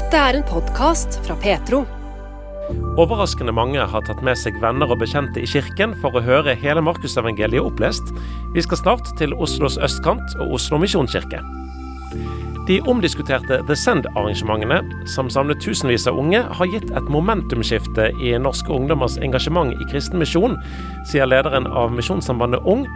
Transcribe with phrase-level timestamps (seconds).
[0.00, 1.82] Dette er en podkast fra Petro.
[2.96, 6.80] Overraskende mange har tatt med seg venner og bekjente i kirken for å høre hele
[6.86, 8.08] Markusevangeliet opplest.
[8.54, 11.42] Vi skal snart til Oslos østkant og Oslo misjonskirke.
[12.70, 18.72] De omdiskuterte The Send-arrangementene, som samlet tusenvis av unge, har gitt et momentumskifte i norske
[18.72, 20.56] ungdommers engasjement i kristen misjon,
[21.12, 22.88] sier lederen av Misjonssambandet Ung,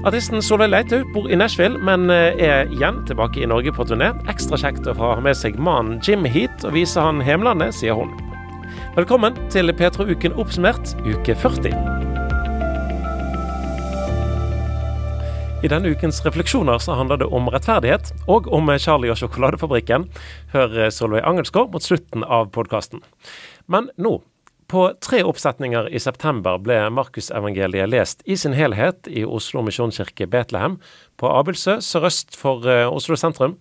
[0.00, 4.06] Artisten Solveig Leithaug bor i Nashville, men eh, er igjen tilbake i Norge på turné.
[4.32, 8.14] Ekstra kjekt å ha med seg mannen Jim hit og vise han hjemlandet, sier hun.
[8.96, 11.76] Velkommen til Petro-uken oppsummert, uke 40.
[15.60, 20.08] I denne ukens refleksjoner så handler det om rettferdighet, og om Charlie og sjokoladefabrikken.
[20.56, 23.04] Hør Solveig Angelsgaard mot slutten av podkasten.
[23.68, 24.16] Men nå
[24.70, 30.76] på tre oppsetninger i september ble Markusevangeliet lest i sin helhet i Oslo misjonskirke Betlehem,
[31.18, 33.56] på Abelsø sørøst for uh, Oslo sentrum.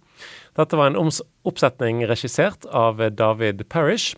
[0.59, 1.09] Dette var en
[1.49, 4.13] oppsetning regissert av David Parish.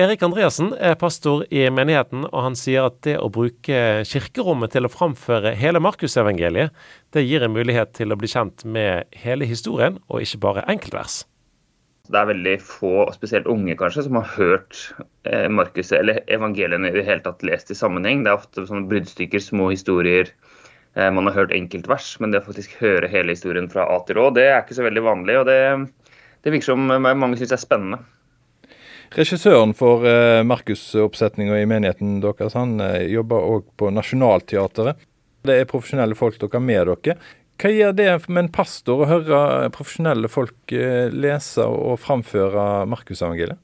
[0.00, 4.88] Erik Andreassen er pastor i menigheten, og han sier at det å bruke kirkerommet til
[4.88, 6.74] å framføre hele Markusevangeliet,
[7.14, 11.22] det gir en mulighet til å bli kjent med hele historien, og ikke bare enkeltvers
[12.10, 14.78] det er veldig få, spesielt unge kanskje, som har hørt
[15.28, 18.24] eh, Markus eller evangeliene i det hele tatt lest i sammenheng.
[18.24, 20.32] Det er ofte sånne bruddstykker, små historier.
[20.98, 24.18] Eh, man har hørt enkeltvers, men det å faktisk høre hele historien fra A til
[24.18, 25.38] Å, det er ikke så veldig vanlig.
[25.42, 25.60] og Det,
[26.42, 28.02] det virker som mange syns er spennende.
[29.10, 35.00] Regissøren for eh, Markus-oppsetninga i menigheten deres, han eh, jobber òg på Nationaltheatret.
[35.46, 37.16] Det er profesjonelle folk dere har med dere.
[37.60, 43.60] Hva gjør det med en pastor å høre profesjonelle folk eh, lese og framføre Markusevangeliet?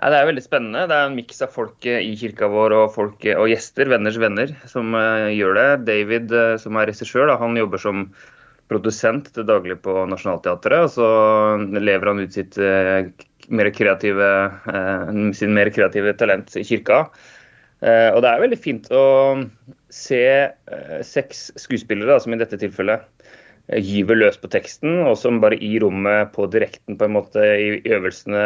[0.00, 0.86] Ja, det er veldig spennende.
[0.88, 3.90] Det er en miks av folk eh, i kirka vår og, folk, eh, og gjester,
[3.92, 5.66] venners venner, som uh, gjør det.
[5.90, 8.06] David, uh, som er regissør, han jobber som
[8.72, 10.88] produsent til daglig på Nationaltheatret.
[10.88, 13.06] Og så lever han ut sitt, uh,
[13.52, 14.28] mer kreative,
[15.36, 17.02] sin mer kreative talent i kirka.
[17.84, 19.02] og det er veldig fint å
[19.92, 20.22] se
[21.04, 23.04] seks skuespillere, da, som i dette tilfellet,
[23.72, 27.80] gyver løs på teksten, og som bare i rommet på direkten på en måte i
[27.96, 28.44] øvelsene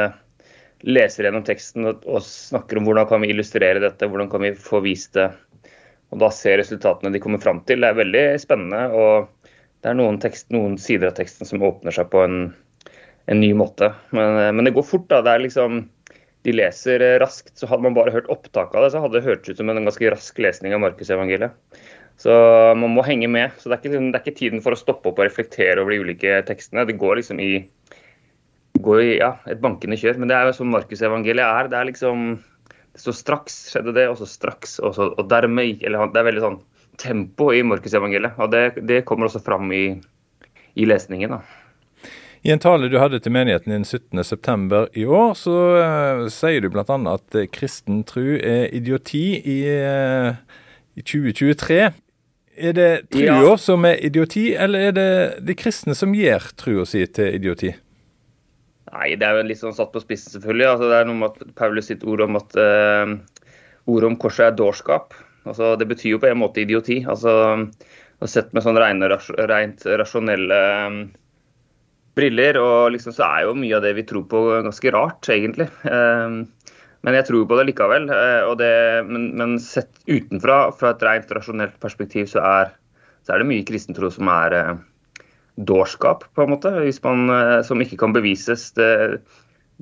[0.87, 4.55] leser gjennom teksten og, og, snakker om hvordan kan vi illustrere dette, hvordan kan vi
[4.55, 5.27] få vist det.
[6.15, 7.83] Og da ser resultatene de kommer fram til.
[7.83, 8.87] Det er veldig spennende.
[8.95, 9.51] og
[9.83, 12.39] Det er noen, tekst, noen sider av teksten som åpner seg på en,
[13.29, 13.91] en ny måte.
[14.15, 15.09] Men, eh, men, det går fort.
[15.11, 15.83] da, det er liksom
[16.47, 17.53] de leser eh, raskt.
[17.59, 19.85] så Hadde man bare hørt opptak av det, så hadde det hørtes ut som en
[19.85, 21.85] ganske rask lesning av Markusevangeliet.
[22.19, 22.35] Så
[22.75, 23.55] man må henge med.
[23.59, 25.79] Så det er, ikke, liksom, det er, ikke, tiden for å stoppe opp og reflektere
[25.83, 26.87] over de ulike tekstene.
[26.89, 27.53] Det går liksom i,
[28.83, 30.19] går i ja, et bankende kjør.
[30.19, 31.71] Men det er jo som Markusevangeliet er.
[31.71, 32.31] Det er liksom
[32.99, 36.43] Så straks skjedde det, og så straks, og, så, og dermed eller Det er veldig
[36.43, 36.59] sånn
[36.99, 38.35] tempo i Markusevangeliet.
[38.43, 39.85] Og det, det, kommer også fram i,
[40.75, 41.37] i lesningen.
[41.37, 41.41] da.
[42.43, 46.69] I en tale du hadde til menigheten din 17.9 i år, så uh, sier du
[46.75, 46.99] bl.a.
[47.15, 50.35] at kristen tro er idioti i, uh,
[50.99, 51.83] i 2023.
[52.59, 53.53] Er det trua ja.
[53.61, 55.11] som er idioti, eller er det
[55.47, 57.71] de kristne som gjør trua si til idioti?
[58.89, 60.67] Nei, det er jo litt sånn satt på spissen, selvfølgelig.
[60.73, 63.15] Altså, det er noe med at Paulus sitt ord om at uh,
[63.89, 65.15] ordet om korset er dårskap.
[65.49, 67.03] Altså, det betyr jo på en måte idioti.
[67.09, 67.35] Altså,
[68.27, 69.07] Sett med sånn rene,
[69.47, 70.57] rent rasjonelle
[70.89, 70.97] um,
[72.19, 75.69] briller, og liksom så er jo mye av det vi tror på, ganske rart, egentlig.
[75.87, 76.41] Um,
[77.07, 78.09] men jeg tror på det likevel.
[78.11, 78.73] Uh, det,
[79.09, 82.73] men, men, sett utenfra, fra et rent rasjonelt perspektiv, så er,
[83.23, 84.73] så er det mye kristentro som er eh,
[85.69, 86.75] dårskap, på en måte.
[87.07, 88.71] Man, uh, som ikke kan bevises.
[88.79, 88.91] Det,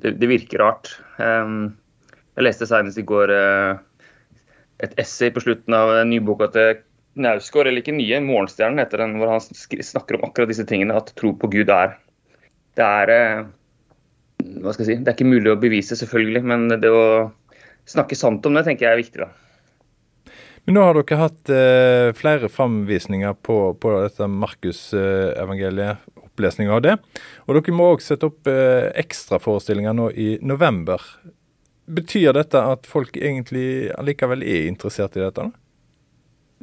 [0.03, 0.93] det, det virker rart.
[1.17, 1.73] Um,
[2.37, 3.33] jeg leste senest i går
[4.85, 6.83] et essay på slutten av nyboka til
[7.17, 10.99] Knausgård, eller ikke nye, Morgenstjernen heter den, hvor han snakker om akkurat disse tingene.
[10.99, 11.95] At tro på Gud er
[12.77, 13.47] Det er
[14.43, 17.31] hva skal jeg si, Det er ikke mulig å bevise, selvfølgelig, men det å
[17.87, 19.25] snakke sant om det tenker jeg er viktig.
[19.25, 20.33] da.
[20.67, 26.81] Men nå har dere hatt eh, flere framvisninger på, på dette Markusevangeliet, eh, opplesning av
[26.83, 26.97] det.
[27.47, 30.99] Og dere må òg sette opp eh, ekstraforestillinger nå i november.
[31.87, 35.47] Betyr dette at folk egentlig allikevel er interessert i dette?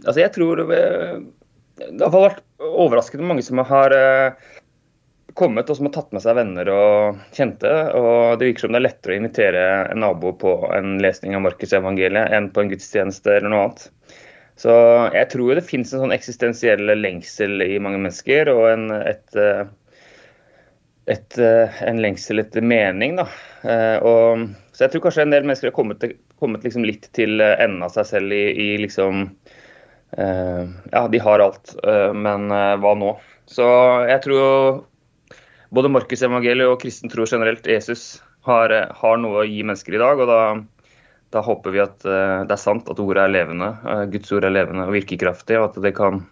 [0.04, 0.82] Altså jeg tror det,
[1.80, 4.52] det har vært overraskende mange som har eh,
[5.32, 7.70] kommet og som har tatt med seg venner og kjente.
[7.96, 11.44] og Det virker som det er lettere å invitere en nabo på en lesning av
[11.46, 13.86] Markusevangeliet enn på en gudstjeneste eller noe annet.
[14.60, 14.74] Så
[15.16, 19.40] jeg tror det finnes en sånn eksistensiell lengsel i mange mennesker, og en, et,
[21.10, 23.18] et, en lengsel etter mening.
[23.18, 23.26] da.
[24.06, 26.06] Og, så jeg tror kanskje en del mennesker har kommet,
[26.38, 29.26] kommet liksom litt til enden av seg selv i, i liksom
[30.14, 31.74] Ja, de har alt,
[32.14, 33.16] men hva nå?
[33.50, 33.66] Så
[34.06, 34.84] jeg tror
[35.74, 40.02] både Markus evangeliet og kristen tro generelt, Jesus, har, har, noe å gi mennesker i
[40.02, 40.20] dag.
[40.20, 40.40] og da,
[41.34, 43.72] da håper vi at det er sant at ordet er levende,
[44.12, 46.22] Guds ord er levende og virkekraftig, og at det kan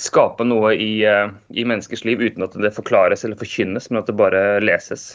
[0.00, 4.16] skape noe i, i menneskers liv uten at det forklares eller forkynnes, men at det
[4.20, 5.12] bare leses.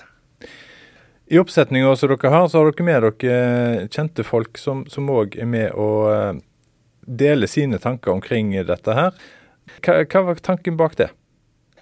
[1.26, 5.50] I oppsetninga som dere har, så har dere med dere kjente folk som òg er
[5.50, 5.90] med å
[7.06, 9.14] dele sine tanker omkring dette her.
[9.82, 11.10] Hva, hva var tanken bak det?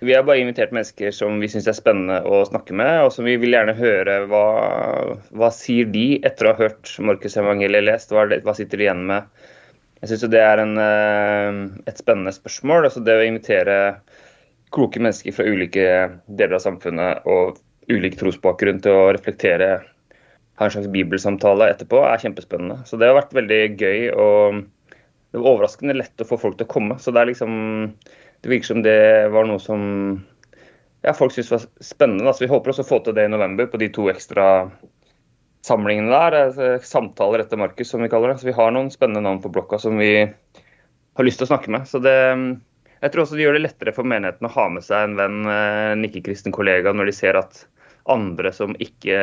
[0.04, 3.24] Vi har bare invitert mennesker som vi syns er spennende å snakke med, og som
[3.24, 4.48] vi vil gjerne høre hva,
[5.32, 8.12] hva sier de etter å ha hørt Markus evangelie lest.
[8.12, 9.30] Hva, hva sitter de igjen med?
[10.04, 12.90] Jeg syns det er en, eh, et spennende spørsmål.
[12.90, 13.78] altså Det å invitere
[14.76, 15.88] kloke mennesker fra ulike
[16.28, 19.72] deler av samfunnet og ulik trosbakgrunn til å reflektere,
[20.60, 22.82] ha en slags bibelsamtale etterpå, er kjempespennende.
[22.90, 24.12] Så det har vært veldig gøy.
[24.12, 24.66] og
[25.34, 27.00] det var overraskende lett å få folk til å komme.
[27.02, 27.54] Så det er liksom
[28.44, 29.00] det virker som det
[29.32, 29.84] var noe som
[31.04, 32.28] ja, folk syntes var spennende.
[32.28, 34.48] Altså, vi håper også å få til det i november på de to ekstra
[35.64, 36.38] samlingene der.
[36.50, 38.42] Altså, samtaler etter Markus, som vi kaller det.
[38.42, 41.72] Så vi har noen spennende navn på blokka som vi har lyst til å snakke
[41.72, 41.88] med.
[41.88, 42.16] Så det,
[43.00, 45.42] jeg tror også det gjør det lettere for menigheten å ha med seg en venn,
[45.48, 47.66] en ikke-kristen kollega, når de ser at
[48.12, 49.20] andre som, ikke,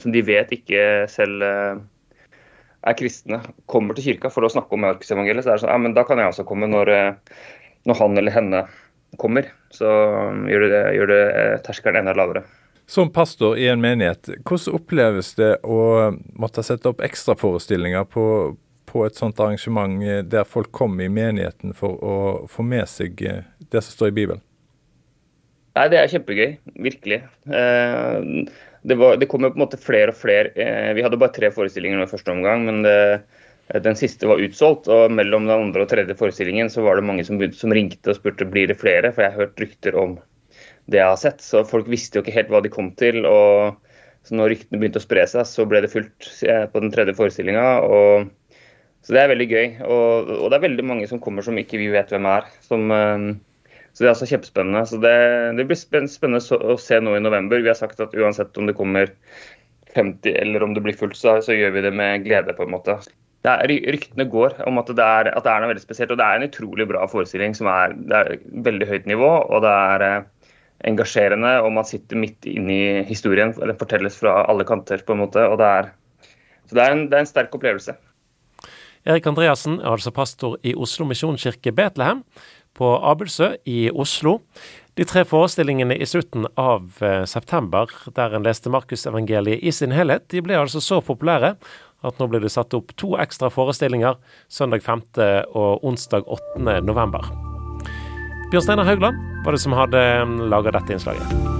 [0.00, 1.80] som de vet ikke selv eh,
[2.88, 5.44] er kristne, kommer til kirka for å snakke om Markusevangeliet.
[5.44, 7.34] Så er sånn, ja, men da kan jeg også komme når eh,
[7.88, 8.64] når han eller henne
[9.20, 9.88] kommer, så
[10.48, 12.44] gjør det, gjør det eh, terskelen enda lavere.
[12.88, 18.24] Som pastor i en menighet, hvordan oppleves det å måtte sette opp ekstraforestillinger på,
[18.90, 22.16] på et sånt arrangement eh, der folk kommer i menigheten for å
[22.50, 24.42] få med seg eh, det som står i Bibelen?
[25.72, 26.50] Nei, Det er kjempegøy,
[26.84, 27.22] virkelig.
[27.48, 30.50] Det, var, det kommer på en måte flere og flere.
[30.92, 33.22] Vi hadde bare tre forestillinger nå i første omgang, men det,
[33.84, 37.24] den siste var utsolgt, og mellom den andre og tredje forestillingen så var det mange
[37.24, 40.18] som, som ringte og spurte blir det flere, for jeg har hørt rykter om
[40.90, 41.40] det jeg har sett.
[41.44, 43.24] Så folk visste jo ikke helt hva de kom til.
[43.28, 43.78] og
[44.22, 46.28] så når ryktene begynte å spre seg, så ble det fullt
[46.72, 47.64] på den tredje forestillinga.
[49.02, 49.64] Så det er veldig gøy.
[49.82, 52.46] Og, og, det er veldig mange som kommer som ikke vi vet hvem er.
[52.62, 54.84] Som, eh, så det er altså kjempespennende.
[54.86, 55.16] Så det,
[55.58, 57.64] det blir spennende å se nå i november.
[57.64, 59.10] Vi har sagt at uansett om det kommer
[59.96, 62.72] 50 eller om det blir fullt, så, så gjør vi det med glede, på en
[62.72, 63.00] måte
[63.50, 66.12] er, ryktene går om at det, er, at det, er, noe veldig spesielt.
[66.14, 69.32] Og det er en utrolig bra forestilling som er, det er veldig høyt nivå.
[69.48, 70.28] Og det er eh,
[70.92, 73.54] engasjerende, og man sitter midt inne i historien.
[73.58, 75.42] Eller fortelles fra alle kanter, på en måte.
[75.48, 75.92] og det er,
[76.70, 77.96] Så det er, en, det er en sterk opplevelse.
[79.02, 82.22] Erik Andreassen er altså pastor i Oslo misjonskirke Betlehem
[82.78, 84.38] på Abelsø i Oslo.
[84.94, 90.28] De tre forestillingene i slutten av eh, september, der en leste Markusevangeliet i sin helhet,
[90.30, 91.54] de ble altså så populære
[92.02, 94.18] at nå blir det satt opp to ekstra forestillinger
[94.52, 95.02] søndag 5.
[95.54, 96.82] og onsdag 8.
[96.84, 97.26] november.
[98.52, 99.16] Bjørn Steinar Haugland
[99.46, 101.52] var det som hadde um, laga dette innslaget.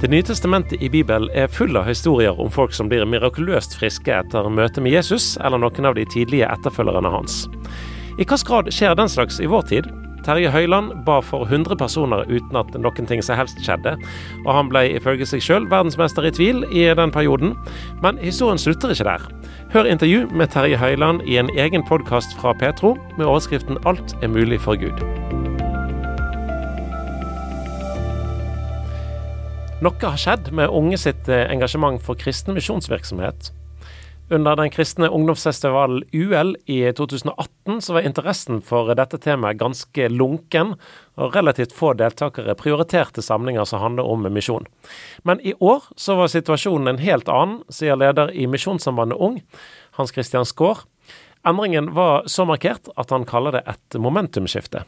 [0.00, 4.14] Det nye testamentet i Bibelen er full av historier om folk som blir mirakuløst friske
[4.16, 7.42] etter møtet med Jesus eller noen av de tidlige etterfølgerne hans.
[8.18, 9.90] I hvilken grad skjer den slags i vår tid?
[10.24, 13.94] Terje Høiland ba for 100 personer uten at noen ting som helst skjedde,
[14.44, 17.54] og han ble ifølge seg sjøl verdensmester i tvil i den perioden.
[18.04, 19.24] Men historien slutter ikke der.
[19.72, 24.28] Hør intervju med Terje Høiland i en egen podkast fra Petro med overskriften 'Alt er
[24.28, 25.00] mulig for Gud'.
[29.80, 33.54] Noe har skjedd med unge sitt eh, engasjement for kristen misjonsvirksomhet.
[34.30, 40.76] Under den kristne ungdomsfestivalen UL i 2018 så var interessen for dette temaet ganske lunken,
[41.18, 44.68] og relativt få deltakere prioriterte samlinger som handler om misjon.
[45.26, 49.42] Men i år så var situasjonen en helt annen, sier leder i Misjonssambandet Ung,
[49.98, 50.86] Hans Christian Skaar.
[51.42, 54.86] Endringen var så markert at han kaller det et momentumskifte.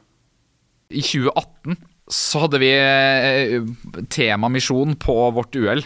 [0.93, 1.83] I 2018
[2.13, 3.63] så hadde vi eh,
[4.07, 5.83] tema misjon på vårt UL.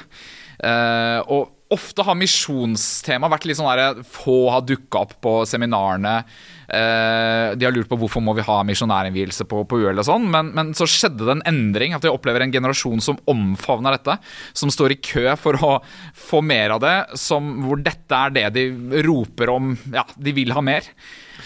[0.57, 6.21] Uh, og Ofte har misjonstema vært litt sånn der Få har dukka opp på seminarene.
[6.67, 10.29] Eh, de har lurt på hvorfor må vi ha misjonærinnvielse på, på UL og sånn.
[10.31, 11.97] Men, men, så skjedde det en endring.
[11.97, 14.19] At vi opplever en generasjon som omfavner dette.
[14.55, 15.73] Som står i kø for å
[16.15, 16.97] få mer av det.
[17.19, 19.75] Som, hvor dette er det de roper om.
[19.95, 20.87] Ja, de vil ha mer.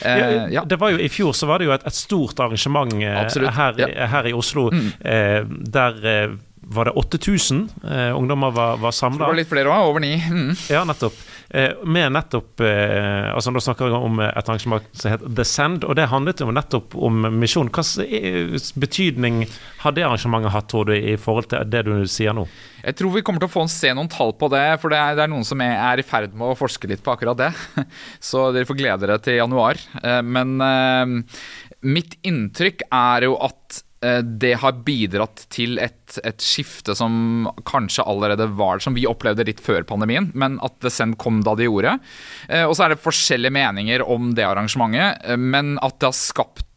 [0.04, 0.66] Eh, ja.
[0.68, 3.80] Det var jo I fjor så var det jo et, et stort arrangement eh, her,
[3.80, 4.06] ja.
[4.12, 4.86] her, i Oslo mm.
[5.00, 5.40] eh,
[5.72, 6.38] der
[6.72, 9.18] var det 8000 eh, ungdommer var, var samla.
[9.18, 10.12] Det var litt flere òg, over ni.
[10.22, 10.52] Mm.
[10.70, 11.16] Ja, nettopp.
[11.50, 15.82] eh, med nettopp eh, altså Nå snakker jeg om et arrangement som heter The Send,
[15.84, 17.72] og det handlet jo nettopp om misjon.
[17.74, 19.42] Hvilken betydning
[19.82, 22.46] har det arrangementet hatt, tror du, i forhold til det du sier nå?
[22.84, 25.18] Jeg tror vi kommer til å få se noen tall på det, for det er,
[25.18, 27.50] det er noen som er, i ferd med å forske litt på akkurat det.
[28.30, 29.82] Så dere får glede dere til januar.
[30.22, 30.54] Men
[31.82, 33.89] mitt inntrykk er jo at Eh,
[34.24, 39.60] det har bidratt til et, et, skifte som kanskje allerede var som vi opplevde litt
[39.60, 41.98] før pandemien, men at det sen kom da det gjorde.
[42.48, 46.16] Eh, og så er det forskjellige meninger om det arrangementet, eh, men at det har
[46.16, 46.69] skapt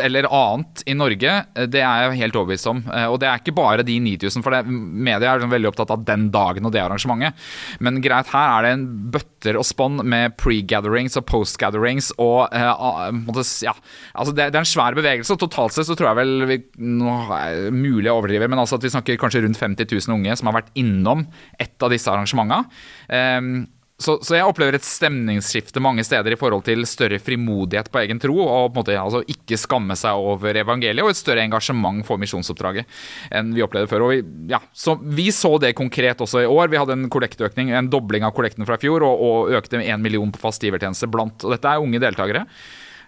[0.00, 2.82] eller annet i Norge, eh, det er jeg helt overbevist om.
[2.88, 6.04] Eh, og det er ikke bare de 9000, for det, media er veldig opptatt av
[6.08, 7.38] den dagen og det arrangementet.
[7.84, 13.42] Men greit, her er det en bøtter og spann med pre-gatherings og post-gatherings og uh,
[13.62, 13.74] ja,
[14.14, 15.34] altså det, det, er en svær bevegelse.
[15.34, 18.62] og Totalt sett så tror jeg vel vi, Nå er det mulig å overdrive, men
[18.62, 21.26] altså at vi snakker kanskje rundt 50 000 unge som har vært innom
[21.60, 22.64] et av disse arrangementene.
[23.08, 23.54] Um,
[24.02, 28.20] så, så, jeg opplever et stemningsskifte mange steder i forhold til større frimodighet på egen
[28.22, 32.02] tro, og på en måte altså, ikke skamme seg over evangeliet, og et større engasjement
[32.06, 33.00] for misjonsoppdraget
[33.32, 34.06] enn vi opplevde før.
[34.06, 34.20] Og vi,
[34.52, 36.72] ja, så vi så det konkret også i år.
[36.72, 39.90] Vi hadde en kollektøkning, en dobling av kollekten fra i fjor, og, og økte med
[39.90, 42.46] én million på fast givertjeneste blant Og dette er unge deltakere.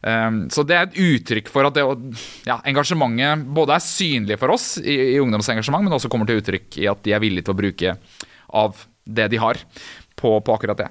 [0.04, 1.84] Um, så det er et uttrykk for at det,
[2.44, 6.76] ja, engasjementet både er synlig for oss i, i ungdomsengasjement, men også kommer til uttrykk
[6.82, 7.94] i at de er villige til å bruke
[8.54, 9.60] av det de har
[10.16, 10.90] på, på akkurat det.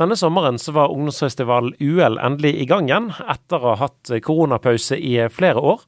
[0.00, 4.96] Denne sommeren så var ungdomsfestival UL endelig i gang igjen, etter å ha hatt koronapause
[4.96, 5.84] i flere år.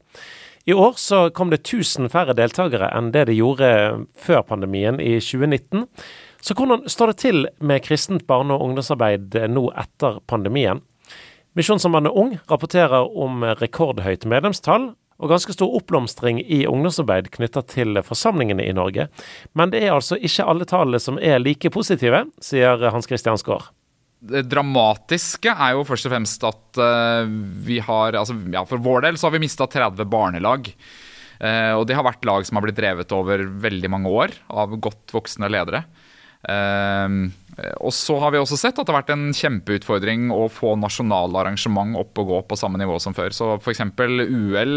[0.65, 3.69] I år så kom det 1000 færre deltakere enn det det gjorde
[4.17, 5.89] før pandemien i 2019.
[6.45, 10.81] Så hvordan står det til med kristent barne- og ungdomsarbeid nå etter pandemien?
[11.55, 18.67] Misjonssambandet Ung rapporterer om rekordhøyt medlemstall, og ganske stor oppblomstring i ungdomsarbeid knytta til forsamlingene
[18.67, 19.07] i Norge.
[19.55, 23.71] Men det er altså ikke alle tallene som er like positive, sier Hans Christian Skaar.
[24.25, 27.27] Det dramatiske er jo først og fremst at uh,
[27.67, 30.71] vi har altså, ja, For vår del så har vi mista 30 barnelag.
[31.43, 34.75] Uh, og det har vært lag som har blitt drevet over veldig mange år av
[34.81, 35.85] godt voksne ledere.
[37.59, 40.75] Uh, og så har vi også sett at det har vært en kjempeutfordring å få
[40.81, 43.35] nasjonale arrangement opp og gå på samme nivå som før.
[43.35, 43.85] Så f.eks.
[43.95, 44.75] UL,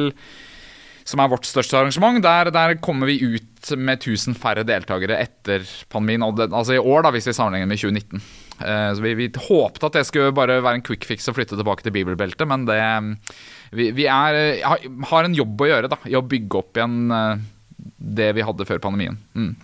[1.08, 5.64] som er vårt største arrangement, der, der, kommer vi ut med 1000 færre deltakere etter
[5.92, 6.26] pandemien.
[6.48, 8.26] Altså i år, da, hvis vi sammenligner med 2019.
[8.58, 11.58] Eh, så vi, vi, håpte at det skulle bare være en quick fix å flytte
[11.58, 12.80] tilbake til bibelbeltet, men det,
[13.78, 14.40] vi, vi er,
[15.12, 17.46] har en jobb å gjøre da, i å bygge opp igjen eh,
[17.98, 19.18] det vi hadde før pandemien.
[19.38, 19.56] Mm.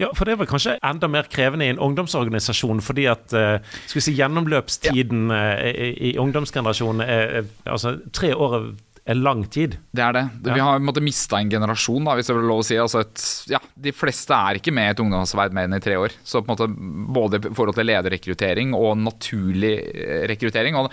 [0.00, 3.98] Ja, for det vel kanskje enda mer krevende i en ungdomsorganisasjon, fordi at uh, skal
[3.98, 5.42] vi si, gjennomløpstiden ja.
[5.56, 8.74] uh, i, ungdomsgenerasjonen er altså tre år
[9.10, 9.74] lang tid.
[9.90, 10.22] Det er det.
[10.46, 12.76] Vi har måttet mista en generasjon, da, hvis det er lov å si.
[12.78, 15.96] Altså et, ja, de fleste er ikke med i et ungdomsarbeid mer enn i tre
[15.98, 16.14] år.
[16.22, 16.68] Så på en måte
[17.16, 20.78] både i forhold til lederrekruttering og naturlig eh, rekruttering.
[20.78, 20.92] Og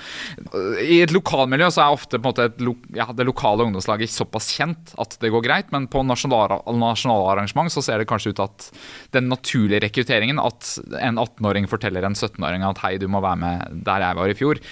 [0.82, 2.63] I et lokalmiljø så er ofte på en måte et,
[2.98, 7.70] ja, det lokale ungdomslaget såpass kjent at det går greit, men på nasjonale, nasjonale arrangement
[7.70, 8.72] så ser det kanskje ut at
[9.13, 13.86] den naturlige rekrutteringen, at en 18-åring forteller en 17-åring at hei, du må være med
[13.86, 14.63] der jeg var i fjor,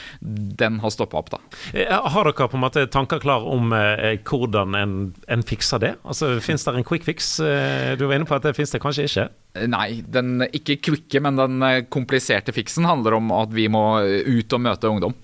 [0.58, 1.41] den har stoppa opp, da.
[1.77, 4.96] Eh, har dere på en måte tanker klar om eh, hvordan en,
[5.27, 5.93] en, fikser det?
[6.07, 7.38] Altså, Fins det en quick fix?
[7.43, 9.27] Eh, du var inne på at det fins det kanskje ikke?
[9.57, 13.84] Eh, nei, den ikke kvikke, men den eh, kompliserte fiksen handler om at vi må
[14.03, 15.17] ut og møte ungdom.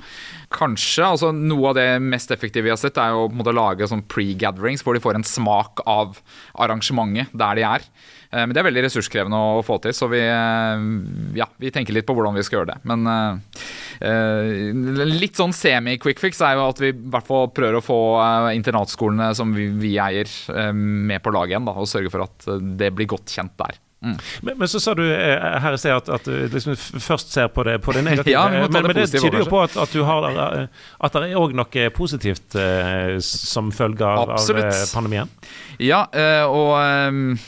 [0.54, 4.06] Kanskje, altså Noe av det mest effektive vi har sett, er å måte, lage sånn
[4.10, 6.20] pre-gatherings hvor de får en smak av
[6.62, 7.88] arrangementet der de er.
[8.34, 10.24] Men det er veldig ressurskrevende å få til, så vi,
[11.38, 12.80] ja, vi tenker litt på hvordan vi skal gjøre det.
[12.90, 13.38] Men uh,
[15.06, 18.00] litt sånn semi-quick fix er jo at vi i hvert fall prøver å få
[18.58, 20.26] internatskolene som vi, vi eier,
[20.74, 21.70] med på laget igjen.
[21.70, 22.50] Da, og sørge for at
[22.82, 23.78] det blir godt kjent der.
[24.04, 24.18] Mm.
[24.42, 27.64] Men, men, så sa du her i sted at, at, du liksom først ser på
[27.64, 28.34] det, på det negative.
[28.36, 31.40] ja, men, men, det, det tyder jo på at, at, du har At det er
[31.40, 35.32] òg noe positivt eh, som følge av, av pandemien?
[35.80, 36.06] Ja,
[36.52, 37.40] og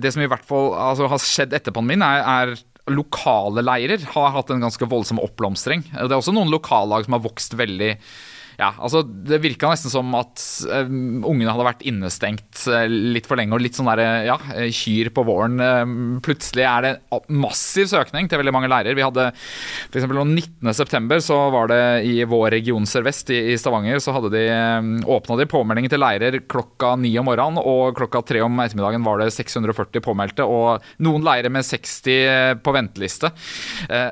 [0.00, 4.32] det som i hvert fall altså, har skjedd etter pandemien, er, er lokale leirer har
[4.34, 5.86] hatt en ganske voldsom oppblomstring.
[5.92, 7.94] Det er også noen lokallag som har vokst veldig
[8.58, 10.86] ja, altså Det virka nesten som at uh,
[11.26, 14.36] ungene hadde vært innestengt uh, litt for lenge og litt sånn der, uh, ja,
[14.74, 15.58] kyr på våren.
[16.24, 16.92] plutselig er det
[17.28, 18.96] massiv søkning til veldig mange lærere.
[18.96, 20.06] Vi hadde f.eks.
[20.06, 21.18] 19.9.
[21.24, 24.44] så var det i vår region Sør-Vest i, i, Stavanger, så hadde de
[25.10, 29.22] åpna de påmeldinger til leirer klokka ni om morgenen, og klokka tre om ettermiddagen var
[29.22, 33.30] det 640 påmeldte, og noen leirer med 60 på venteliste.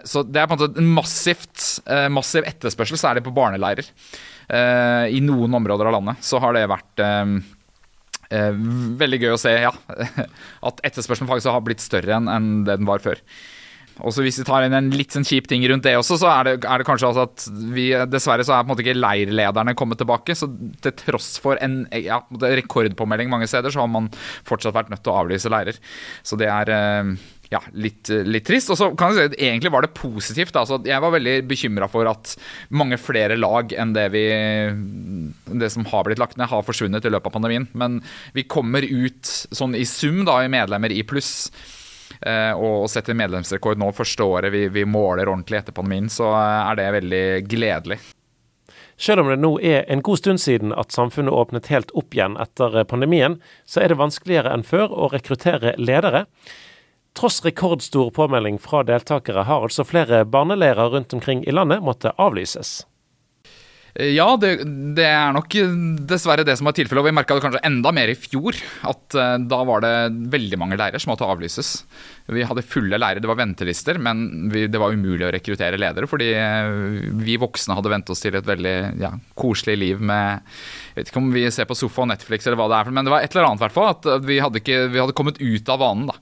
[0.04, 1.66] så det er på en måte massivt,
[2.12, 3.88] massiv etterspørsel, særlig på barneleirer.
[4.52, 7.32] Eh, I noen områder av landet så har det vært eh,
[8.36, 8.60] eh,
[9.00, 9.72] veldig gøy å se ja,
[10.68, 13.22] at etterspørselen faktisk har blitt større enn, det den var før.
[14.02, 16.30] Og så Hvis vi tar inn en litt sånn kjip ting rundt det også, så
[16.32, 17.44] er det, er det kanskje altså at
[17.74, 20.36] vi dessverre så er på en måte ikke leirlederne kommet tilbake.
[20.36, 20.48] Så
[20.82, 24.08] til tross for en ja, rekordpåmelding mange steder, så har man
[24.48, 25.76] fortsatt vært nødt til å avlyse leirer.
[26.24, 26.72] Så det er
[27.52, 28.70] ja, litt, litt, trist.
[28.72, 30.56] Og så kan jeg si at Egentlig var det positivt.
[30.56, 32.34] Altså, jeg var veldig bekymra for at
[32.72, 34.24] mange flere lag enn det, vi,
[35.60, 37.68] det som har blitt lagt ned, har forsvunnet i løpet av pandemien.
[37.76, 38.00] Men
[38.36, 41.50] vi kommer ut sånn i sum da, i medlemmer i pluss.
[42.22, 46.78] Eh, og setter medlemsrekord nå første året vi, vi måler ordentlig etter pandemien, så er
[46.78, 47.98] det veldig gledelig.
[49.02, 52.36] Selv om det nå er en god stund siden at samfunnet åpnet helt opp igjen
[52.40, 56.26] etter pandemien, så er det vanskeligere enn før å rekruttere ledere.
[57.18, 62.80] Tross rekordstor påmelding fra deltakere har altså flere barneleirer rundt omkring i landet måtte avlyses.
[63.92, 64.54] Ja, det,
[64.96, 65.52] det, er nok
[66.08, 67.02] dessverre det som var tilfellet.
[67.02, 68.56] Og vi merka det kanskje enda mer i fjor.
[68.88, 69.92] At uh, da var det
[70.32, 71.74] veldig mange leirer som måtte avlyses.
[72.32, 76.08] Vi hadde fulle leirer, det var ventelister, men vi, det var umulig å rekruttere ledere.
[76.08, 80.96] Fordi uh, vi voksne hadde vent oss til et veldig ja, koselig liv med Jeg
[81.02, 83.12] vet ikke om vi ser på sofa og Netflix eller hva det er, men det
[83.12, 83.92] var et eller annet i hvert fall.
[83.92, 86.08] At vi hadde, ikke, vi hadde kommet ut av vanen.
[86.14, 86.16] da.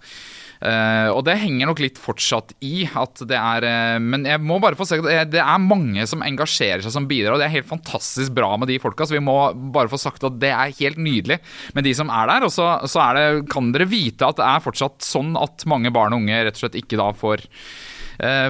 [0.60, 4.58] Uh, og det henger nok litt fortsatt i at det er uh, Men jeg må
[4.60, 7.46] bare få sagt at det, det er mange som engasjerer seg som bidrar, og det
[7.48, 9.08] er helt fantastisk bra med de folka.
[9.08, 9.38] Så vi må
[9.72, 11.40] bare få sagt at det er helt nydelig
[11.76, 12.48] med de som er der.
[12.48, 16.12] Og så, så det, kan dere vite at det er fortsatt sånn at mange barn
[16.16, 17.89] og unge rett og slett ikke da får Eh,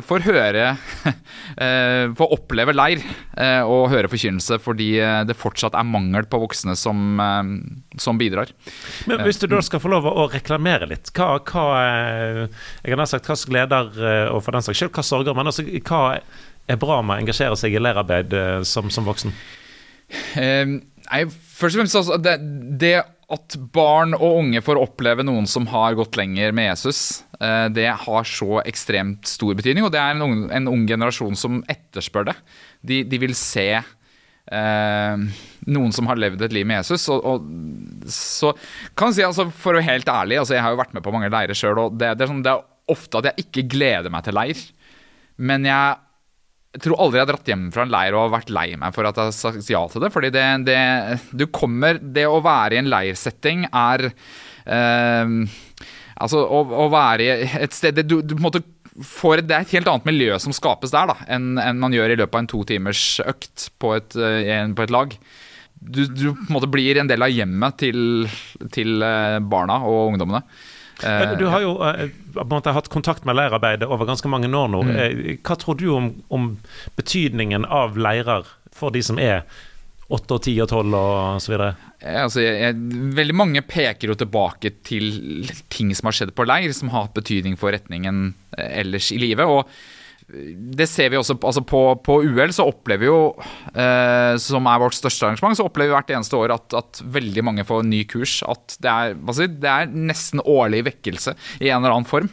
[0.03, 0.65] får høre
[1.65, 3.03] eh, Får oppleve leir
[3.39, 4.89] eh, og høre forkynnelse fordi
[5.29, 7.21] det fortsatt er mangel på voksne som,
[8.01, 8.51] som bidrar.
[9.11, 11.67] Men Hvis du da skal få lov å reklamere litt, hva, hva
[12.85, 13.93] Jeg har sagt hva gleder,
[14.35, 16.03] og for den saks skyld hva sorger, men altså, hva
[16.71, 18.35] er bra med å engasjere seg i leirarbeid
[18.69, 19.35] som, som voksen?
[20.11, 22.37] nei, først og fremst altså, det,
[22.81, 22.97] det
[23.31, 27.87] at barn og unge får oppleve noen som har gått lenger med Jesus, eh, det
[28.05, 29.87] har så ekstremt stor betydning.
[29.87, 32.37] Og det er en ung, en ung generasjon som etterspør det.
[32.83, 33.69] De, de vil se
[34.51, 35.25] eh,
[35.71, 37.07] noen som har levd et liv med Jesus.
[37.15, 38.53] Og, og så
[38.99, 41.07] kan jeg si, altså, For å være helt ærlig, altså, jeg har jo vært med
[41.07, 43.69] på mange leirer sjøl, og det, det, er sånn, det er ofte at jeg ikke
[43.77, 44.63] gleder meg til leir.
[45.41, 46.01] Men jeg
[46.71, 49.09] jeg tror aldri jeg har dratt hjem fra en leir og vært lei meg for
[49.09, 50.13] at jeg har sagt ja til det.
[50.15, 50.79] Fordi det, det,
[51.35, 55.35] du kommer, det å være i en leirsetting er eh,
[56.21, 57.31] Altså å, å, være
[57.65, 58.61] et sted du, du måte
[58.93, 62.13] får, Det er et helt annet miljø som skapes der da, enn, enn man gjør
[62.13, 65.17] i løpet av en to timers økt på et, eh, på et lag.
[65.81, 68.29] Du, du, en blir en del av hjemmet til,
[68.75, 70.45] til eh, barna og ungdommene.
[71.41, 74.71] Du har jo eh, på en måte hatt kontakt med leirarbeidet over ganske mange år
[74.73, 74.85] nå.
[74.87, 74.95] Mm.
[74.97, 76.53] Eh, hva tror du om, om,
[76.99, 79.45] betydningen av leirer for de som er
[80.11, 81.71] 8 og 10 og 12 og så videre?
[82.01, 82.77] Altså, jeg,
[83.17, 87.17] veldig mange peker jo tilbake til ting som har skjedd på leir, som har hatt
[87.19, 89.47] betydning for retningen eh, ellers i livet.
[89.47, 89.69] og
[90.31, 93.21] det ser vi også altså på, på UL, så opplever vi jo,
[93.75, 97.45] eh, som er vårt største arrangement, så opplever vi hvert eneste år at, at veldig
[97.47, 98.39] mange får ny kurs.
[98.47, 102.31] At det er, si, det er, nesten årlig vekkelse i en eller annen form.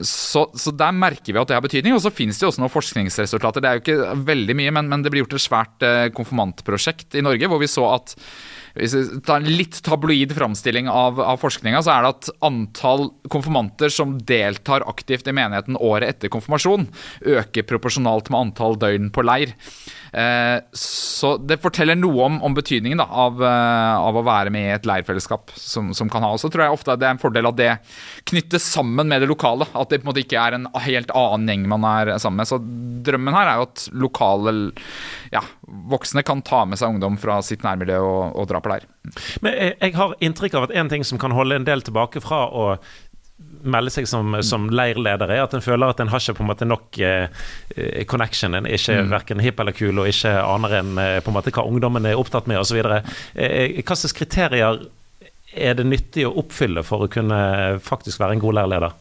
[0.00, 1.96] Så, så, der merker vi at det har betydning.
[1.96, 3.64] Og så finnes det jo også noen forskningsresultater.
[3.64, 7.18] Det er jo ikke veldig mye, men, men det blir gjort et svært eh, konfirmantprosjekt
[7.18, 8.14] i Norge hvor vi så at
[8.74, 13.08] hvis vi tar en litt tabloid framstilling av, av forskninga, så er det at antall
[13.30, 16.88] konfirmanter som deltar aktivt i menigheten året etter konfirmasjon,
[17.22, 19.54] øker proporsjonalt med antall døgn på leir.
[20.14, 24.68] Eh, så det forteller noe om, om betydningen da, av, eh, av, å være med
[24.68, 26.30] i et leirfellesskap som, som kan ha.
[26.34, 27.70] Og så tror jeg ofte det er en fordel at det
[28.30, 29.66] knyttes sammen med det lokale.
[29.74, 32.50] At det på en måte ikke er en helt annen gjeng man er sammen med.
[32.50, 32.60] Så
[33.08, 34.54] drømmen her er jo at lokale
[35.34, 35.42] ja,
[35.90, 38.86] voksne kan ta med seg ungdom fra sitt nærmiljø og, og dra på leir.
[39.42, 42.22] Men jeg, jeg har inntrykk av at en ting som kan holde en del tilbake
[42.24, 42.68] fra å
[43.64, 46.50] melde seg som, som leirleder, er at en føler at en har ikke på en
[46.50, 47.44] måte nok eh,
[47.76, 48.56] eh connection.
[48.56, 49.12] En er ikke mm.
[49.12, 52.20] verken hipp eller kul og ikke aner en eh, på en måte hva ungdommen er
[52.20, 52.80] opptatt med osv.
[52.82, 54.84] Eh, eh, hva slags kriterier
[55.54, 57.40] er det nyttig å oppfylle for å kunne
[57.84, 58.96] faktisk være en god leirleder?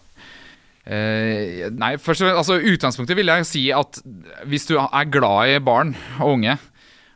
[0.84, 4.02] Eh, nei, først altså Utgangspunktet vil jeg si at
[4.52, 6.60] hvis du er glad i barn og unge,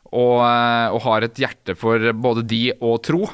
[0.08, 3.26] og, og har et hjerte for både de og tro,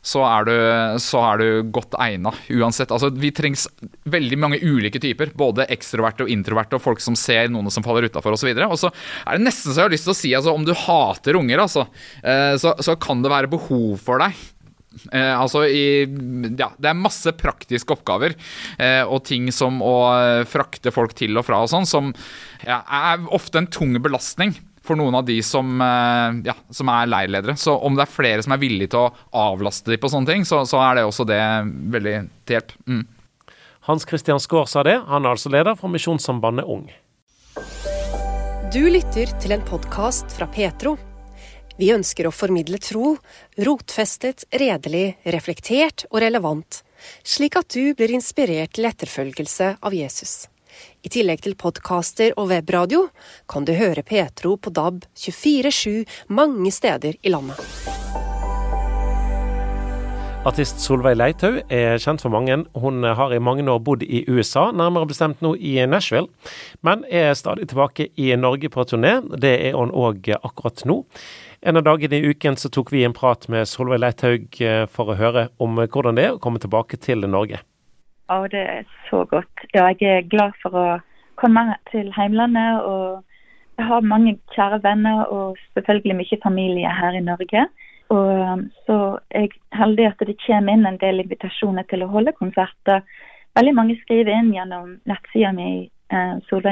[0.00, 0.54] så er du,
[1.02, 2.92] så er du godt egna uansett.
[2.94, 3.66] Altså, vi trengs
[4.08, 5.34] veldig mange ulike typer.
[5.36, 8.52] Både ekstroverte og introverte og folk som ser noen som faller utafor osv.
[8.64, 10.72] Og, så er det nesten så jeg har lyst til å si altså, om du
[10.76, 11.84] hater unger, altså,
[12.24, 14.40] eh, så, så kan det være behov for deg.
[15.12, 15.84] Eh, altså i,
[16.58, 18.32] ja, det er masse praktiske oppgaver
[18.80, 19.94] eh, og ting som å
[20.50, 22.10] frakte folk til og fra og sånn, som
[22.64, 27.10] ja, er ofte en tung belastning for noen av de som, eh, ja, som, er
[27.10, 27.56] leirledere.
[27.56, 30.46] Så om det er flere som er villige til å avlaste dem på sånne ting,
[30.48, 31.40] så, så er det også det
[31.96, 32.16] veldig
[32.48, 32.74] til hjelp.
[32.88, 33.04] Mm.
[33.88, 36.88] Hans Christian Skaar sa det, han er altså leder for Misjonssambandet Ung.
[38.70, 40.94] Du lytter til en podkast fra Petro.
[41.80, 43.16] Vi ønsker å formidle tro,
[43.58, 46.82] rotfestet, redelig, reflektert og relevant,
[47.24, 50.49] slik at du blir inspirert til etterfølgelse av Jesus.
[51.00, 53.06] I tillegg til podkaster og webradio
[53.48, 57.60] kan du høre Petro på DAB 24-7 mange steder i landet.
[60.40, 62.54] Artist Solveig Leithaug er kjent for mange.
[62.72, 66.28] Hun har i mange år bodd i USA, nærmere bestemt nå i Nashville,
[66.80, 69.18] men er stadig tilbake i Norge på turné.
[69.36, 71.02] Det er hun òg akkurat nå.
[71.60, 75.12] En av dagene i uken så tok vi en prat med Solveig Leithaug eh, for
[75.12, 77.60] å høre om hvordan det er å komme tilbake til Norge.
[78.30, 79.64] Ja, det er så godt.
[79.74, 80.86] Ja, jeg er glad for å
[81.34, 82.82] komme til heimlandet.
[82.82, 83.24] og
[83.78, 87.64] Jeg har mange kjære venner og selvfølgelig mye familie her i Norge.
[88.10, 92.36] Og um, så er heldig at det kommer inn en del invitasjoner til å holde
[92.38, 93.02] konserter.
[93.58, 96.62] Veldig mange skriver inn gjennom nettsida mi, eh, og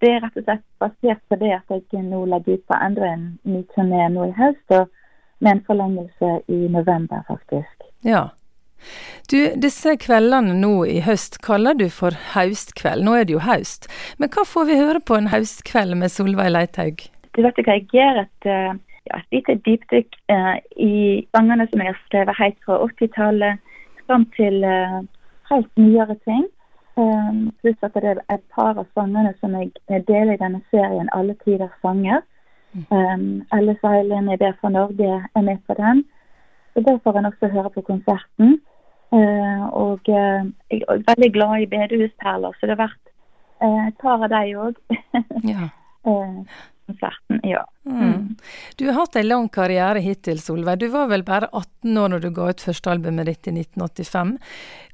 [0.00, 3.06] Det er rett og slett basert på det at jeg nå legger ut på enda
[3.06, 4.68] en ny turné nå i høst.
[4.70, 4.88] og
[5.40, 7.88] Med en forlengelse i november, faktisk.
[8.04, 8.28] Ja.
[9.30, 13.04] Du, disse kveldene nå i høst kaller du for haustkveld.
[13.04, 16.52] Nå er det jo haust, Men hva får vi høre på en haustkveld med Solveig
[16.52, 17.06] Leithaug?
[17.34, 18.74] Du vet hva, jeg gjør et uh,
[19.10, 20.94] ja, et lite dypdykk eh, i
[21.36, 23.72] sangene som jeg har skrevet helt fra 80-tallet
[24.06, 25.00] fram til eh,
[25.50, 26.46] helt nyere ting.
[26.94, 29.72] Um, pluss at det er et par av sangene som jeg
[30.06, 32.22] deler i denne serien 'Alle tiders sanger'.
[32.90, 36.04] Um, Elle Eileen, jeg ber for Norge, er med på den.
[36.72, 38.60] Så Det får en også høre på konserten.
[39.14, 43.10] Uh, og uh, jeg er veldig glad i bedehusperler, så det har vært
[43.62, 44.80] uh, et par av de òg.
[45.52, 45.68] ja.
[46.84, 47.62] konserten, ja.
[47.86, 48.34] Mm.
[48.76, 50.82] Du har hatt en lang karriere hittil, Solveig.
[50.82, 54.34] Du var vel bare 18 år når du ga ut første albumet ditt i 1985.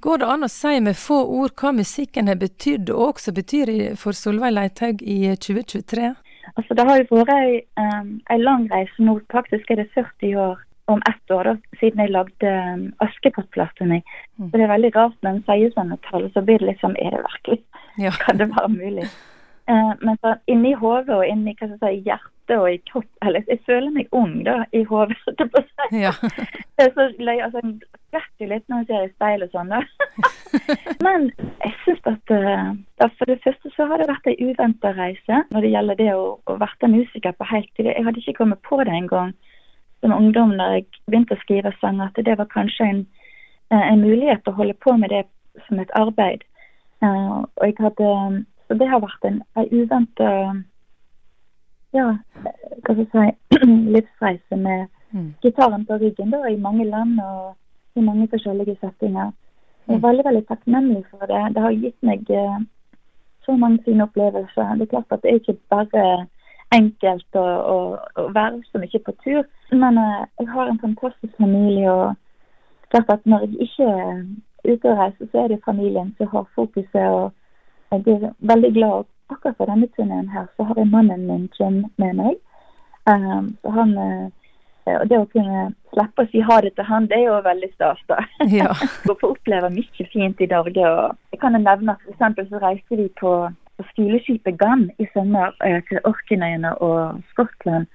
[0.04, 3.72] Går det an å si med få ord hva musikken har betydd, og også betyr
[3.98, 6.12] for Solveig Leithaug i 2023?
[6.54, 9.16] Altså, Det har jo vært ei, um, lang reise nå.
[9.32, 10.60] Faktisk er det 40 år
[10.92, 14.00] om ett år da, siden jeg lagde um, Askepott-plata mi.
[14.38, 14.50] Mm.
[14.50, 17.16] Så det er veldig rart når en sier sånne tall, så blir det liksom Er
[17.16, 17.60] det virkelig?
[18.02, 18.14] Ja.
[18.24, 19.06] Kan det være mulig?
[19.70, 23.26] Eh, men så inni hodet og inni hva skal jeg si, hjertet og i kropp
[23.26, 25.18] Eller jeg føler meg ung da, i hodet.
[26.04, 26.12] Ja.
[26.96, 27.60] så løy, altså,
[28.08, 29.72] skvetter litt når jeg ser i speil og sånn.
[31.06, 31.28] men
[31.60, 35.66] jeg syns at da, for det første så har det vært ei uventa reise når
[35.66, 37.90] det gjelder det å, å være musiker på heltid.
[37.90, 39.34] Jeg hadde ikke kommet på det engang
[40.00, 43.02] som ungdom da jeg begynte å skrive sanger, at det var kanskje en,
[43.70, 45.24] en mulighet å holde på med det
[45.66, 46.46] som et arbeid.
[47.00, 48.08] Uh, og jeg hadde
[48.70, 50.26] så det har vært en, en uventa
[51.90, 52.04] ja,
[52.86, 53.58] hva skal jeg si,
[53.96, 55.32] livsreise med mm.
[55.42, 59.32] gitaren på ryggen da, i mange land og i mange forskjellige settinger.
[59.88, 61.40] Jeg er veldig veldig takknemlig for det.
[61.56, 62.30] Det har gitt meg
[63.42, 64.76] så mange fine opplevelser.
[64.78, 66.04] Det er klart at det er ikke bare
[66.74, 67.76] enkelt å, å,
[68.20, 71.90] å være så mye på tur, men uh, jeg har en fantastisk familie.
[71.90, 72.16] og
[72.90, 74.24] klart at Når jeg ikke er
[74.64, 77.06] ute og reiser, så er det familien som har fokuset.
[77.06, 77.32] og
[77.90, 81.84] jeg er veldig glad akkurat for denne turneen her, så har jeg mannen min Jim
[81.96, 82.38] med meg.
[83.06, 84.30] Um, så han uh,
[84.90, 87.70] og Det å kunne slippe å si ha det til han, det er jo veldig
[87.74, 88.00] stas.
[88.08, 88.20] da.
[88.60, 88.70] Ja.
[89.10, 90.86] å få oppleve mye fint i Norge.
[90.86, 93.34] og Jeg kan nevne at for så reiste vi på,
[93.80, 97.88] på skoleskipet Gann i sommer eh, til Orknøyene og Skottland.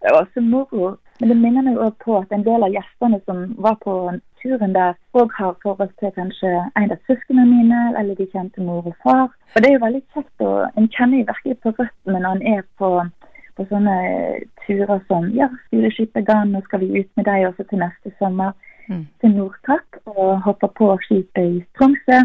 [0.00, 0.96] Det var også moro.
[1.20, 3.94] Men det minner meg òg på at en del av gjestene som var på
[4.42, 8.86] turen der, òg har forhold til kanskje en av søsknene mine, eller de kjente mor
[8.86, 9.26] og far.
[9.54, 12.46] Og det er jo veldig kjekt, og en kjenner jo virkelig på røttene når en
[12.54, 12.92] er på,
[13.58, 13.98] på sånne
[14.62, 18.54] turer som ja, skoleskipet Gann, nå skal vi ut med deg også til neste sommer.
[18.88, 19.04] Mm.
[19.20, 22.22] Til Nordkapp og hopper på skipet i Tromsø.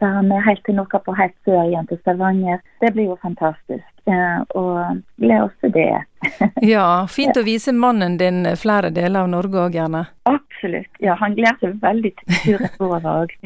[0.00, 2.62] Der med helt til Nordkapp og helt sør igjen til Stavanger.
[2.80, 3.99] Det blir jo fantastisk.
[4.06, 5.90] Eh, og gleder også det.
[6.74, 10.04] ja, fint å vise mannen din flere deler av Norge òg, gjerne.
[10.28, 10.90] Absolutt.
[11.00, 13.38] Ja, han gleder seg veldig til turen vår òg.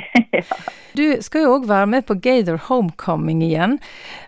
[0.94, 3.76] Du skal jo òg være med på Gator Homecoming igjen.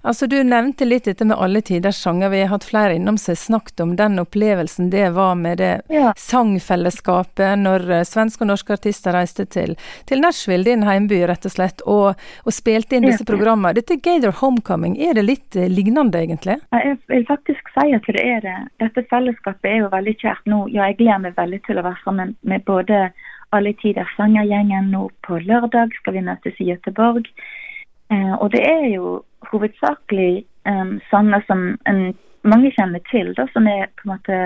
[0.03, 2.31] Altså, Du nevnte litt dette med alle tiders sanger.
[2.31, 6.13] Vi har hatt flere innom seg snakket om den opplevelsen det var med det ja.
[6.19, 9.77] sangfellesskapet når eh, svenske og norske artister reiste til,
[10.11, 13.77] til Nashville, din heimby, rett og slett, og, og spilte inn disse programmene.
[13.79, 15.71] Dette Gator Homecoming, er det litt eh,
[16.17, 16.57] lignende, egentlig?
[16.73, 18.57] Jeg vil faktisk si at det er det.
[18.83, 20.61] Dette fellesskapet er jo veldig kjært nå.
[20.75, 23.11] Ja, jeg gleder meg veldig til å være sammen med både
[23.55, 27.29] alle tiders sangergjengen nå på lørdag skal vi møtes i Gøteborg.
[28.11, 32.03] Eh, og det er jo hovedsakelig um, sanger som en,
[32.43, 34.41] mange kjenner til, da, som er på en måte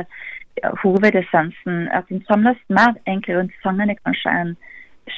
[0.60, 1.88] ja, hovedessensen.
[1.96, 4.54] At en samles mer egentlig rundt sangene kanskje enn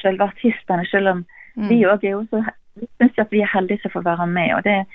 [0.01, 1.69] selve artistene, selv om Mm.
[1.69, 2.41] Vi òg er jo så
[2.97, 4.53] syns at vi er heldige som får være med.
[4.55, 4.85] og det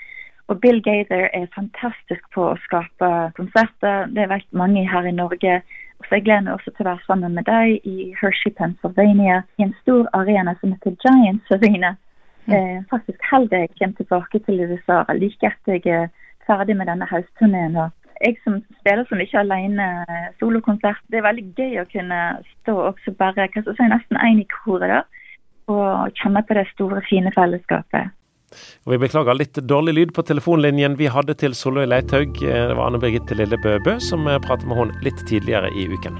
[0.49, 4.09] og Bill Gaither er fantastisk på å skape konserter.
[4.17, 5.61] Det vet mange her i Norge.
[6.07, 9.67] Så jeg gleder meg også til å være sammen med deg i Hershey, Pennsylvania, i
[9.67, 11.97] en stor arena som heter Giants Arena.
[12.47, 12.55] Mm.
[12.55, 16.09] Eh, faktisk heldig jeg kommer tilbake til USA like etter jeg er
[16.49, 17.77] ferdig med denne høstturneen.
[18.25, 22.21] Jeg som spiller som ikke alene eh, solokonsert, det er veldig gøy å kunne
[22.55, 25.03] stå også bare hva skal jeg si, nesten én i koret da,
[25.69, 28.15] og kjenne på det store, fine fellesskapet.
[28.87, 32.41] Og Vi beklager litt dårlig lyd på telefonlinjen vi hadde til Solveig Leithaug.
[32.43, 36.17] Eh, det var Anne Birgitte Bøbø som eh, pratet med henne litt tidligere i uken.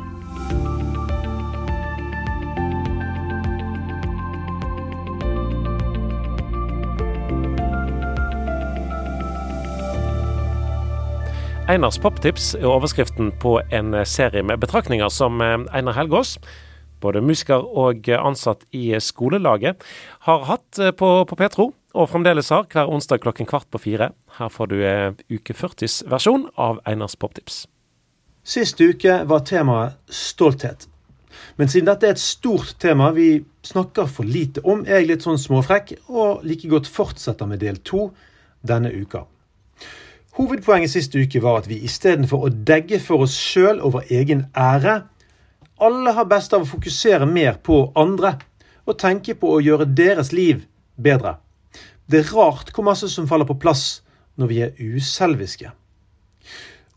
[11.69, 16.39] Einars poptips er overskriften på en serie med betraktninger som eh, Einar Helgaas,
[17.01, 19.85] både musiker og ansatt i skolelaget,
[20.27, 24.13] har hatt på, på Petro og fremdeles har hver onsdag klokken kvart på fire.
[24.39, 27.65] Her får du eh, uke 40s versjon av Einars poptips.
[28.47, 30.87] Sist uke var temaet stolthet.
[31.59, 35.27] Men siden dette er et stort tema vi snakker for lite om, er jeg litt
[35.27, 38.09] sånn småfrekk og like godt fortsetter med del to
[38.67, 39.25] denne uka.
[40.39, 45.01] Hovedpoenget sist uke var at vi istedenfor å degge for oss sjøl over egen ære,
[45.83, 48.37] alle har best av å fokusere mer på andre
[48.87, 50.65] og tenke på å gjøre deres liv
[50.97, 51.37] bedre.
[52.09, 54.01] Det er rart hvor masse som faller på plass
[54.41, 55.71] når vi er uselviske.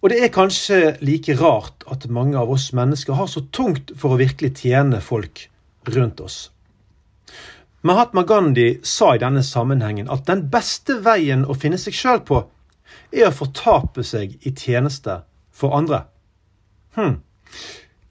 [0.02, 4.16] Og det er kanskje like rart at mange av oss mennesker har så tungt for
[4.16, 5.46] å virkelig tjene folk
[5.94, 6.40] rundt oss.
[7.86, 12.44] Mahatma Gandhi sa i denne sammenhengen at den beste veien å finne seg sjøl på,
[13.12, 15.22] er å fortape seg i tjeneste
[15.52, 16.04] for andre.
[16.98, 17.20] Hm.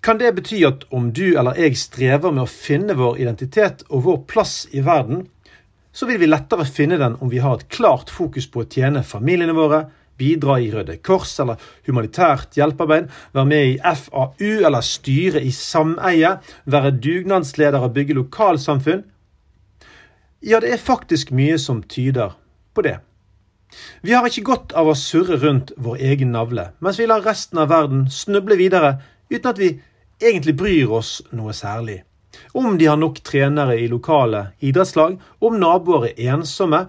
[0.02, 4.06] Kan det bety at om du eller jeg strever med å finne vår identitet og
[4.06, 5.26] vår plass i verden,
[5.92, 9.02] så vil vi lettere finne den om vi har et klart fokus på å tjene
[9.06, 9.88] familiene våre,
[10.20, 16.34] bidra i Røde Kors eller humanitært hjelpearbeid, være med i FAU eller styre i sameie,
[16.68, 19.06] være dugnadsleder og bygge lokalsamfunn.
[20.44, 22.36] Ja, det er faktisk mye som tyder
[22.76, 22.98] på det.
[24.02, 27.60] Vi har ikke godt av å surre rundt vår egen navle, mens vi lar resten
[27.62, 28.98] av verden snuble videre
[29.30, 29.74] uten at vi
[30.20, 32.00] egentlig bryr oss noe særlig
[32.52, 36.86] om de har nok trenere i lokale idrettslag, om naboer er ensomme,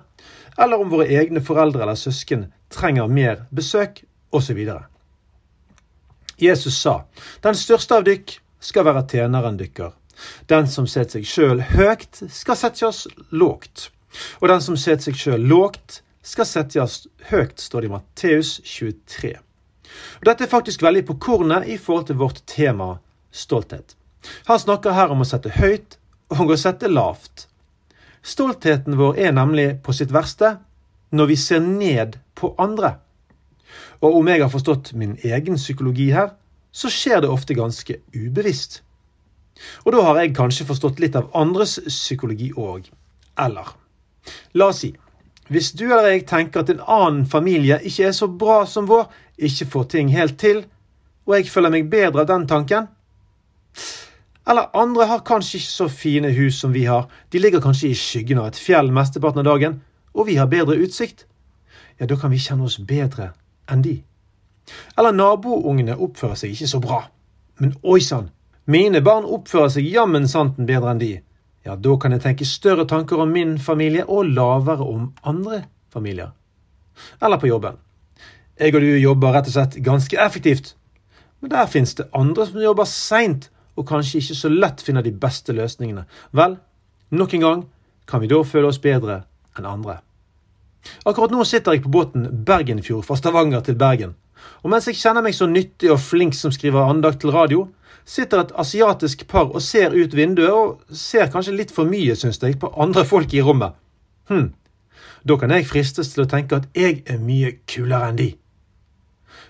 [0.58, 4.60] eller om våre egne foreldre eller søsken trenger mer besøk, osv.
[6.38, 7.02] Jesus sa,
[7.44, 9.92] den største av dykk skal være tjeneren dykker.
[10.48, 13.90] Den som setter seg sjøl høgt, skal sette oss lågt.
[14.40, 18.52] Og den som setter seg sjøl lågt, skal sette oss høgt, står det i Matteus
[18.66, 19.34] 23.
[20.22, 22.94] Og Dette er faktisk veldig på kornet i forhold til vårt tema
[23.32, 23.96] stolthet.
[24.50, 25.98] Han snakker her om å sette høyt
[26.32, 27.48] og å sette lavt.
[28.22, 30.58] Stoltheten vår er nemlig på sitt verste
[31.12, 32.96] når vi ser ned på andre.
[34.02, 36.32] Og om jeg har forstått min egen psykologi her,
[36.72, 38.82] så skjer det ofte ganske ubevisst.
[39.86, 42.88] Og da har jeg kanskje forstått litt av andres psykologi òg.
[43.42, 43.74] Eller
[44.54, 44.92] la oss si
[45.52, 49.10] hvis du eller jeg tenker at en annen familie ikke er så bra som vår,
[49.36, 50.62] ikke får ting helt til,
[51.28, 52.88] og jeg føler meg bedre av den tanken,
[54.48, 57.98] eller andre har kanskje ikke så fine hus som vi har, de ligger kanskje i
[57.98, 59.82] skyggen av et fjell mesteparten av dagen,
[60.14, 61.26] og vi har bedre utsikt.
[62.00, 63.32] Ja, da kan vi kjenne oss bedre
[63.70, 64.00] enn de.
[64.98, 67.04] Eller naboungene oppfører seg ikke så bra.
[67.62, 68.32] Men oi sann,
[68.66, 71.14] mine barn oppfører seg jammen santen bedre enn de.
[71.66, 76.34] Ja, da kan jeg tenke større tanker om min familie og lavere om andre familier.
[77.22, 77.78] Eller på jobben.
[78.58, 80.76] Jeg og du jobber rett og slett ganske effektivt,
[81.42, 85.14] men der finnes det andre som jobber seint og kanskje ikke så lett finner de
[85.16, 86.06] beste løsningene.
[86.36, 86.58] Vel,
[87.12, 87.66] nok en gang
[88.10, 89.24] kan vi da føle oss bedre
[89.58, 90.00] enn andre.
[91.06, 94.16] Akkurat nå sitter jeg på båten Bergenfjord fra Stavanger til Bergen.
[94.64, 97.68] Og mens jeg kjenner meg så nyttig og flink som skriver andakt til radio,
[98.06, 102.42] sitter et asiatisk par og ser ut vinduet, og ser kanskje litt for mye, syns
[102.42, 103.78] jeg, på andre folk i rommet.
[104.32, 104.50] Hm,
[105.28, 108.30] da kan jeg fristes til å tenke at jeg er mye kulere enn de.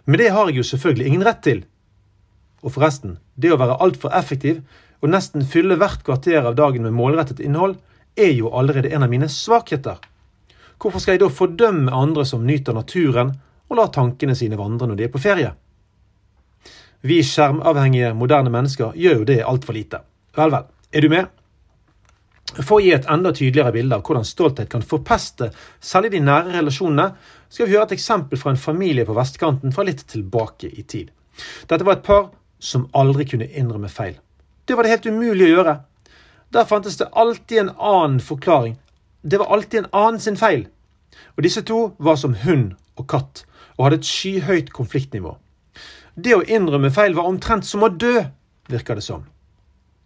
[0.06, 1.64] Men det har jeg jo selvfølgelig ingen rett til.
[2.62, 4.62] Og forresten, det å være altfor effektiv
[5.02, 7.76] og nesten fylle hvert kvarter av dagen med målrettet innhold,
[8.16, 9.98] er jo allerede en av mine svakheter.
[10.82, 13.34] Hvorfor skal jeg da fordømme andre som nyter naturen,
[13.72, 15.52] og lar tankene sine vandre når de er på ferie?
[17.02, 20.04] Vi skjermavhengige moderne mennesker gjør jo det altfor lite.
[20.38, 20.68] Vel, vel.
[20.94, 21.30] Er du med?
[22.60, 26.58] For å gi et enda tydeligere bilde av hvordan stolthet kan forpeste særlig de nære
[26.58, 27.08] relasjonene,
[27.50, 31.10] skal vi høre et eksempel fra en familie på vestkanten fra litt tilbake i tid.
[31.70, 32.28] Dette var et par
[32.62, 34.20] som aldri kunne innrømme feil.
[34.66, 35.76] Det var det helt umulig å gjøre.
[36.54, 38.78] Der fantes det alltid en annen forklaring.
[39.22, 40.68] Det var alltid en annen sin feil.
[41.38, 43.44] Og disse to var som hund og katt,
[43.78, 45.36] og hadde et skyhøyt konfliktnivå.
[46.16, 48.22] Det å innrømme feil var omtrent som å dø,
[48.70, 49.26] virker det som.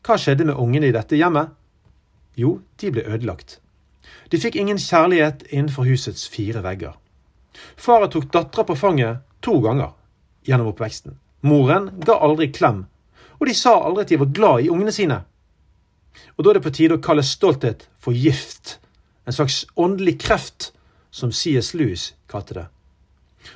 [0.05, 1.51] Hva skjedde med ungene i dette hjemmet?
[2.37, 3.59] Jo, de ble ødelagt.
[4.29, 6.93] De fikk ingen kjærlighet innenfor husets fire vegger.
[7.75, 9.95] Faren tok dattera på fanget to ganger
[10.45, 11.17] gjennom oppveksten.
[11.41, 12.85] Moren ga aldri klem,
[13.39, 15.21] og de sa aldri at de var glad i ungene sine.
[16.37, 18.79] Og da er det på tide å kalle stolthet for gift,
[19.25, 20.71] en slags åndelig kreft,
[21.11, 21.73] som C.S.
[21.73, 22.65] Lewis kalte det.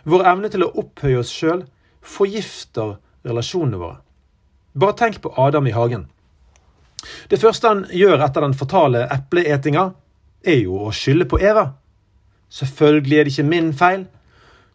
[0.08, 1.66] Vår evne til å opphøye oss sjøl
[2.06, 4.00] forgifter relasjonene våre.
[4.80, 6.06] Bare tenk på Adam i hagen.
[7.32, 9.90] Det første han gjør etter den fatale epleetinga,
[10.40, 11.66] er jo å skylde på Eva.
[12.50, 14.06] Selvfølgelig er det ikke min feil.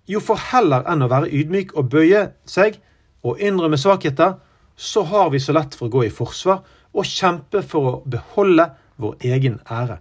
[0.08, 2.76] Jo, for heller enn å være ydmyk og bøye seg
[3.24, 4.36] og innrømme svakheter,
[4.76, 6.62] så har vi så lett for å gå i forsvar
[6.94, 8.68] og kjempe for å beholde
[9.00, 9.98] vår egen ære.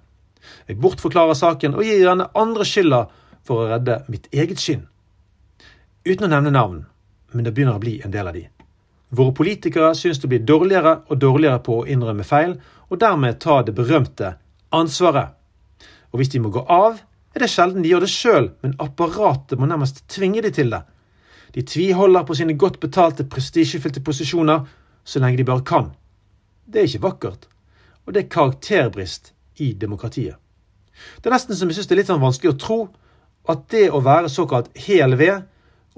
[0.68, 3.06] Jeg bortforklarer saken og gir gjerne andre skylda
[3.48, 4.88] for å redde mitt eget skinn.
[6.04, 6.84] Uten å nevne navn,
[7.32, 8.44] men det begynner å bli en del av de.
[9.14, 12.58] Våre politikere synes det blir dårligere og dårligere på å innrømme feil,
[12.90, 14.36] og dermed ta det berømte
[14.74, 15.38] ansvaret.
[16.12, 17.00] Og hvis de må gå av,
[17.34, 20.84] er det sjelden de gjør det sjøl, men apparatet må nærmest tvinge de til det.
[21.54, 24.66] De tviholder på sine godt betalte, prestisjefylte posisjoner
[25.04, 25.92] så lenge de bare kan.
[26.66, 27.48] Det er ikke vakkert,
[28.06, 30.36] og det er karakterbrist i demokratiet.
[31.22, 32.80] Det er nesten som jeg syns det er litt sånn vanskelig å tro
[33.50, 35.44] at det å være såkalt hel ved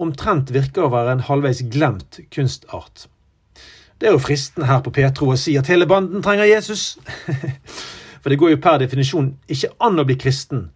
[0.01, 3.05] omtrent virker å være en halvveis glemt kunstart.
[3.99, 6.97] Det er jo fristende her på Petro å si at hele banden trenger Jesus.
[8.21, 10.69] For det går jo per definisjon ikke an å bli kristen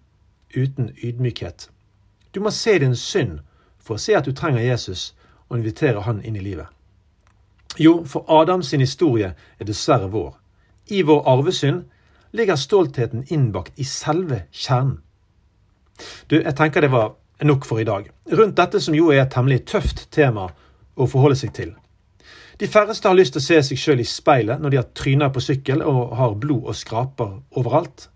[0.56, 1.68] uten ydmykhet.
[2.32, 3.42] Du må se din synd
[3.90, 5.16] for å se at du trenger Jesus,
[5.50, 6.70] og invitere han inn i livet.
[7.82, 10.36] Jo, for Adams historie er dessverre vår.
[10.94, 11.84] I vår arvesynd
[12.38, 15.00] ligger stoltheten innbakt i selve kjernen.
[16.30, 18.06] Du, jeg tenker det var nok for i dag.
[18.32, 20.48] Rundt dette som jo er et temmelig tøft tema
[20.96, 21.74] å forholde seg til.
[22.60, 25.32] De færreste har lyst til å se seg sjøl i speilet når de har tryner
[25.34, 28.10] på sykkel og har blod og skraper overalt.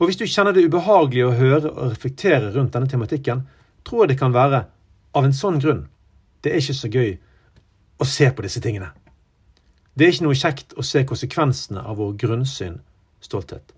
[0.00, 3.44] Og hvis du kjenner det ubehagelig å høre og reflektere rundt denne tematikken,
[3.84, 4.64] tror jeg det kan være
[5.14, 5.86] av en sånn grunn.
[6.42, 7.14] Det er ikke så gøy
[8.00, 8.90] å se på disse tingene.
[9.94, 12.80] Det er ikke noe kjekt å se konsekvensene av vår grunnsyn
[13.22, 13.74] stolthet.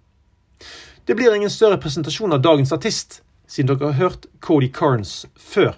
[1.04, 5.76] Det blir ingen større presentasjon av dagens artist, siden dere har hørt Cody Carnes før.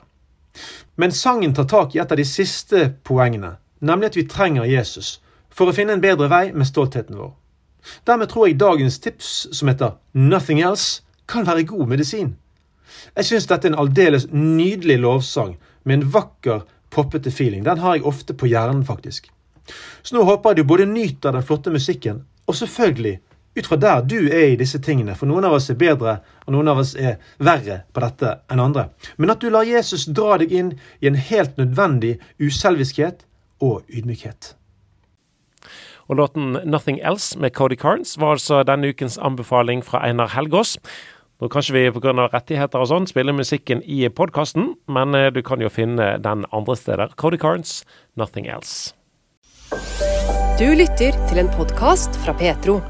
[0.97, 5.19] Men sangen tar tak i et av de siste poengene, nemlig at vi trenger Jesus
[5.51, 7.35] for å finne en bedre vei med stoltheten vår.
[8.07, 12.37] Dermed tror jeg dagens tips, som heter Nothing Else, kan være god medisin.
[13.17, 17.65] Jeg syns dette er en aldeles nydelig lovsang med en vakker, poppete feeling.
[17.65, 19.31] Den har jeg ofte på hjernen, faktisk.
[20.03, 23.19] Så nå håper jeg du både nyter den flotte musikken, og selvfølgelig
[23.59, 25.17] ut fra der du er i disse tingene.
[25.19, 28.63] For noen av oss er bedre, og noen av oss er verre på dette enn
[28.63, 28.89] andre.
[29.19, 33.27] Men at du lar Jesus dra deg inn i en helt nødvendig uselviskhet
[33.65, 34.55] og ydmykhet.
[36.09, 40.79] Og låten 'Nothing Else' med Cody Carnes var altså denne ukens anbefaling fra Einar Helgås.
[41.39, 42.25] Nå kan ikke vi pga.
[42.33, 46.75] rettigheter og sånn spille musikken i podkasten, men eh, du kan jo finne den andre
[46.75, 47.15] steder.
[47.15, 47.85] Cody Carnes,
[48.19, 48.91] 'Nothing Else'.
[50.59, 52.81] Du lytter til en podkast fra Petro.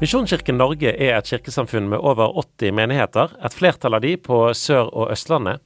[0.00, 4.94] Misjonskirken Norge er et kirkesamfunn med over 80 menigheter, et flertall av de på Sør-
[4.96, 5.60] og Østlandet.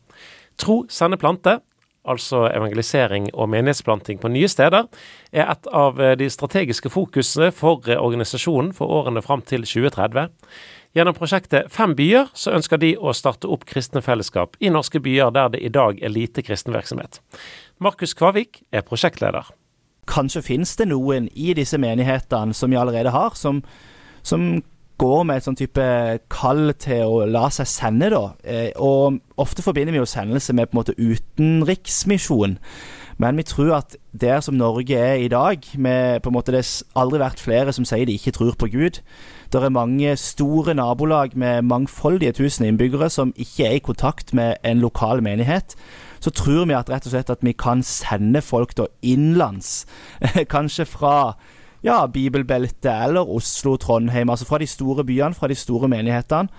[0.58, 1.60] Tro sender plante,
[2.04, 4.88] altså evangelisering og menighetsplanting på nye steder,
[5.32, 10.34] er et av de strategiske fokusene for organisasjonen for årene fram til 2030.
[10.94, 15.32] Gjennom prosjektet Fem byer så ønsker de å starte opp kristne fellesskap i norske byer
[15.34, 17.18] der det i dag er lite kristen virksomhet.
[17.82, 19.50] Markus Kvavik er prosjektleder.
[20.06, 23.64] Kanskje finnes det noen i disse menighetene som vi allerede har, som
[24.24, 24.62] som
[24.96, 25.84] går med et sånn type
[26.32, 28.22] kall til å la seg sende, da.
[28.46, 32.56] Eh, og ofte forbinder vi jo sendelse med på en måte utenriksmisjon.
[33.22, 36.64] Men vi tror at der som Norge er i dag, med på en måte det
[36.98, 39.02] aldri vært flere som sier de ikke tror på Gud.
[39.54, 44.56] Det er mange store nabolag med mangfoldige tusen innbyggere som ikke er i kontakt med
[44.66, 45.76] en lokal menighet.
[46.18, 49.84] Så tror vi at rett og slett at vi kan sende folk da innenlands.
[50.54, 51.36] Kanskje fra
[51.86, 54.30] ja, bibelbeltet eller Oslo, Trondheim.
[54.30, 56.50] Altså fra de store byene, fra de store menighetene,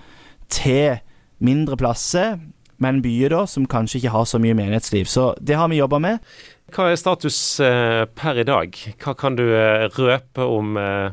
[0.48, 0.96] til
[1.38, 2.38] mindre plasser,
[2.78, 5.04] men byer da, som kanskje ikke har så mye menighetsliv.
[5.04, 6.32] Så det har vi jobba med.
[6.72, 8.72] Hva er status eh, per i dag?
[9.04, 11.12] Hva kan du eh, røpe om eh,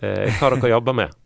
[0.00, 1.14] hva dere jobber med?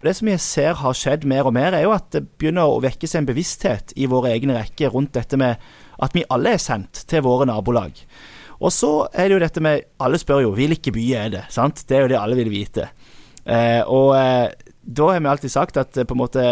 [0.00, 2.80] Det som jeg ser har skjedd mer og mer, er jo at det begynner å
[2.80, 5.60] vekke seg en bevissthet i våre egne rekker rundt dette med
[6.00, 8.00] at vi alle er sendt til våre nabolag.
[8.60, 11.44] Og så er det jo dette med Alle spør jo hvilke by er det?
[11.52, 11.84] sant?
[11.88, 12.90] Det er jo det alle vil vite.
[13.44, 16.44] Eh, og eh, da har vi alltid sagt at eh, på en måte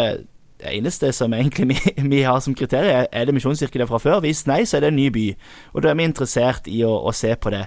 [0.59, 1.77] det eneste som egentlig vi,
[2.13, 4.19] vi har som kriterium, er det misjonskirke fra før.
[4.25, 5.27] Hvis nei, så er det en ny by.
[5.73, 7.65] Og da er vi interessert i å, å se på det.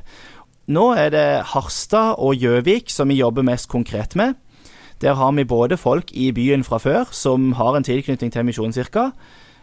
[0.67, 4.35] Nå er det Harstad og Gjøvik som vi jobber mest konkret med.
[5.03, 9.09] Der har vi både folk i byen fra før som har en tilknytning til Misjonskirka.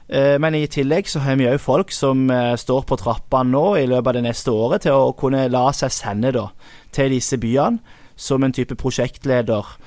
[0.09, 2.25] Men i tillegg så har vi òg folk som
[2.57, 5.93] står på trappene nå i løpet av det neste året til å kunne la seg
[5.93, 6.47] sende da,
[6.91, 7.77] til disse byene
[8.19, 9.77] som en type prosjektleder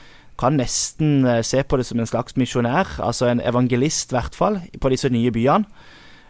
[0.40, 4.36] kan nesten eh, se på det som en slags misjonær, altså en evangelist i hvert
[4.36, 5.68] fall, på disse nye byene.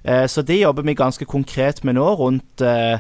[0.05, 2.99] Eh, så det jobber vi ganske konkret med nå, rundt eh,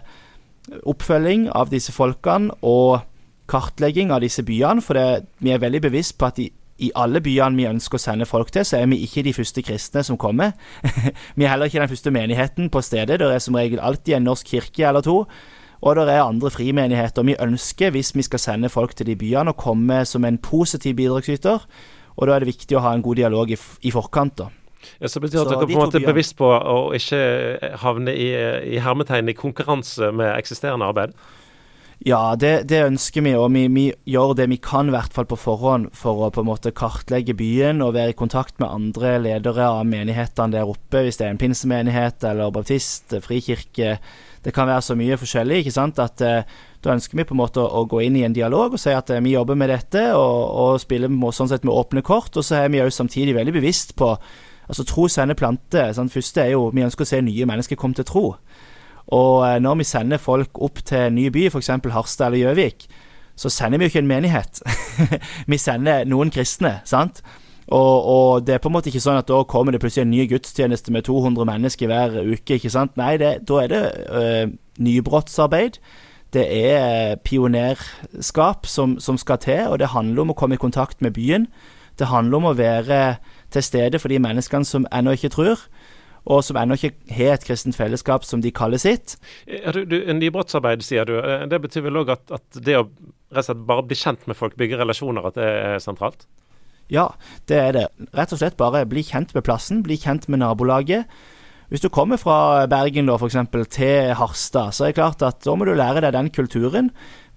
[0.86, 3.02] oppfølging av disse folkene og
[3.50, 4.82] kartlegging av disse byene.
[4.84, 6.48] For det, vi er veldig bevisst på at i,
[6.82, 9.64] i alle byene vi ønsker å sende folk til, så er vi ikke de første
[9.64, 10.54] kristne som kommer.
[11.36, 13.20] vi er heller ikke den første menigheten på stedet.
[13.20, 15.24] Det er som regel alltid en norsk kirke eller to.
[15.82, 17.26] Og det er andre frimenigheter.
[17.26, 20.94] Vi ønsker, hvis vi skal sende folk til de byene, å komme som en positiv
[21.00, 21.66] bidragsyter.
[22.14, 24.38] Og da er det viktig å ha en god dialog i, i forkant.
[24.38, 24.61] da.
[25.00, 27.22] Ja, så betyr så at dere på en måte er bevisst på å ikke
[27.82, 28.32] havne i,
[28.74, 31.16] i hermetegn i konkurranse med eksisterende arbeid?
[32.02, 35.28] Ja, det, det, ønsker vi, og vi, vi, gjør det vi kan i hvert fall
[35.30, 39.14] på forhånd for å på en måte kartlegge byen og være i kontakt med andre
[39.22, 44.00] ledere av menighetene der oppe, hvis det er en pinsemenighet eller baptist, frikirke
[44.42, 45.60] det kan være så mye forskjellig.
[45.62, 46.42] ikke sant, at eh,
[46.82, 48.90] Da ønsker vi på en måte å, å, gå inn i en dialog og si
[48.90, 52.34] at eh, vi jobber med dette, og, og spiller sånn sett med åpne kort.
[52.34, 54.16] Og så er vi jo samtidig veldig bevisst på
[54.68, 55.92] altså Tro sender planter.
[55.96, 58.26] Sånn, Første er jo vi ønsker å se nye mennesker komme til tro.
[59.12, 61.72] Og eh, når vi sender folk opp til en ny by, f.eks.
[61.94, 62.86] Harstad eller Gjøvik,
[63.36, 64.60] så sender vi jo ikke en menighet.
[65.50, 67.22] vi sender noen kristne, sant.
[67.72, 70.12] Og, og, det er på en måte ikke sånn at da kommer det plutselig en
[70.12, 72.58] ny gudstjeneste med 200 mennesker hver uke.
[72.58, 72.96] ikke sant?
[73.00, 75.78] Nei, det, da er det øh, nybrottsarbeid.
[76.32, 81.04] Det er pionerskap som, som, skal til, og det handler om å komme i kontakt
[81.04, 81.46] med byen.
[82.00, 83.00] Det handler om å være
[83.52, 85.62] til stede for de menneskene som ennå ikke tror,
[86.22, 89.16] og som ennå ikke har et kristent fellesskap som de kaller sitt.
[89.48, 91.16] Ja, du, du, nybrottsarbeid, sier du.
[91.18, 92.86] Eh, det betyr vel òg at, at, det å
[93.32, 96.26] rett og slett bare bli kjent med folk, bygge relasjoner, at det er sentralt?
[96.92, 97.08] Ja,
[97.48, 97.86] det er det.
[98.12, 101.08] Rett og slett bare bli kjent med plassen, bli kjent med nabolaget.
[101.72, 105.40] Hvis du kommer fra Bergen da, for eksempel, til Harstad, så er det klart at
[105.40, 106.90] da må du lære deg den kulturen.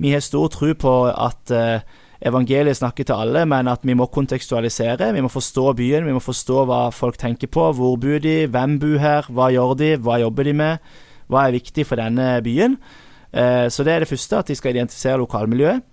[0.03, 1.85] Vi har stor tro på at eh,
[2.21, 5.11] evangeliet snakker til alle, men at vi må kontekstualisere.
[5.15, 7.71] Vi må forstå byen, vi må forstå hva folk tenker på.
[7.75, 10.95] Hvor bor de, hvem bor her, hva gjør de, hva jobber de med?
[11.31, 12.77] Hva er viktig for denne byen?
[13.35, 15.83] Eh, så det er det første, at de skal identifisere lokalmiljøet.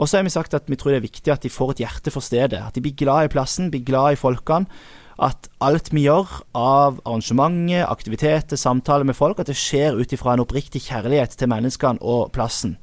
[0.00, 1.84] Og så har vi sagt at vi tror det er viktig at de får et
[1.84, 2.58] hjerte for stedet.
[2.58, 4.66] At de blir glad i plassen, blir glad i folkene.
[5.22, 10.34] At alt vi gjør av arrangementer, aktiviteter, samtaler med folk, at det skjer ut ifra
[10.34, 12.78] en oppriktig kjærlighet til menneskene og plassen.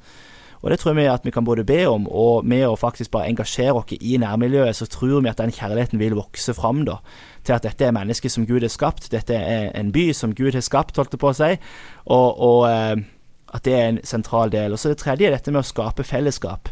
[0.60, 3.30] Og Det tror vi at vi kan både be om, og med å faktisk bare
[3.32, 6.98] engasjere oss i nærmiljøet, så tror vi at den kjærligheten vil vokse fram da,
[7.44, 9.08] til at dette er mennesket som Gud har skapt.
[9.12, 11.56] Dette er en by som Gud har skapt, holdt det på å si.
[12.06, 13.00] Og, og eh,
[13.54, 14.72] at det er en sentral del.
[14.72, 16.68] Og så det tredje er dette med å skape fellesskap.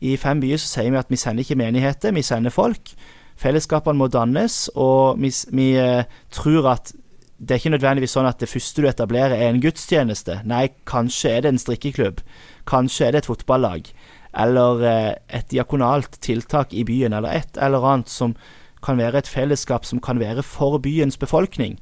[0.00, 2.92] I Fem byer så sier vi at vi sender ikke menigheter, vi sender folk.
[3.36, 6.94] Fellesskapene må dannes, og vi, vi uh, tror at
[7.36, 10.38] det er ikke nødvendigvis sånn at det første du etablerer er en gudstjeneste.
[10.48, 12.22] Nei, kanskje er det en strikkeklubb.
[12.66, 13.88] Kanskje er det et fotballag.
[14.36, 18.36] Eller uh, et diakonalt tiltak i byen, eller et eller annet som
[18.84, 21.78] kan være et fellesskap som kan være for byens befolkning.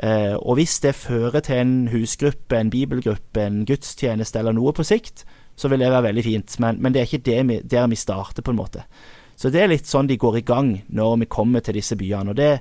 [0.00, 4.86] Uh, og hvis det fører til en husgruppe, en bibelgruppe, en gudstjeneste eller noe på
[4.86, 5.26] sikt,
[5.60, 6.60] så vil det være veldig fint.
[6.60, 8.84] Men, men det er ikke det vi, der vi starter, på en måte.
[9.36, 12.32] Så det er litt sånn de går i gang når vi kommer til disse byene.
[12.32, 12.60] og det,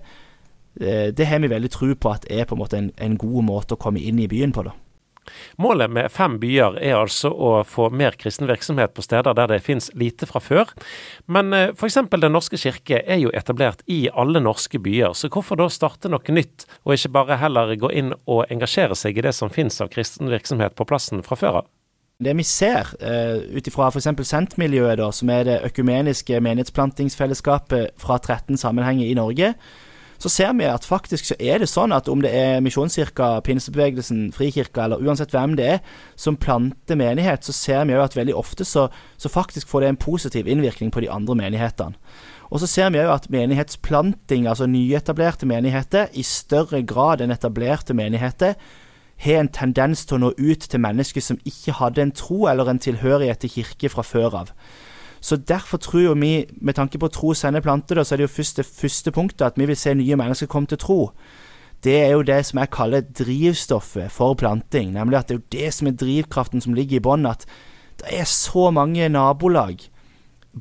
[0.79, 3.43] eh, det har vi veldig tro på at er på en måte en, en god
[3.43, 4.63] måte å komme inn i byen på.
[4.63, 4.75] da.
[5.61, 9.63] Målet med fem byer er altså å få mer kristen virksomhet på steder der det
[9.65, 10.73] finnes lite fra før.
[11.27, 11.99] Men eh, f.eks.
[12.19, 16.35] Den norske kirke er jo etablert i alle norske byer, så hvorfor da starte noe
[16.35, 19.91] nytt, og ikke bare heller gå inn og engasjere seg i det som finnes av
[19.93, 21.69] kristen virksomhet på plassen fra før av?
[22.19, 24.09] Det vi ser, uh, ut ifra f.eks.
[24.27, 29.53] Sent-miljøet, som er det økumeniske menighetsplantingsfellesskapet fra 13 sammenhenger i Norge,
[30.19, 34.29] så ser vi at faktisk så er det sånn at om det er Misjonskirka, Pinsebevegelsen,
[34.35, 35.79] Frikirka eller uansett hvem det er
[36.19, 39.93] som planter menighet, så ser vi jo at veldig ofte så, så faktisk får det
[39.93, 41.95] en positiv innvirkning på de andre menighetene.
[42.49, 47.93] Og så ser vi òg at menighetsplanting, altså nyetablerte menigheter, i større grad enn etablerte
[47.93, 48.57] menigheter
[49.19, 52.71] har en tendens til å nå ut til mennesker som ikke hadde en tro eller
[52.71, 54.53] en tilhørighet til kirke fra før av.
[55.21, 58.57] Så Derfor tror vi, med tanke på tro sender planter, så er det jo først
[58.57, 61.11] det første punktet at vi vil se nye mennesker komme til tro.
[61.83, 64.91] Det er jo det som jeg kaller drivstoffet for planting.
[64.93, 67.25] Nemlig at det er jo det som er drivkraften som ligger i bånn.
[67.25, 67.45] At
[67.99, 69.89] det er så mange nabolag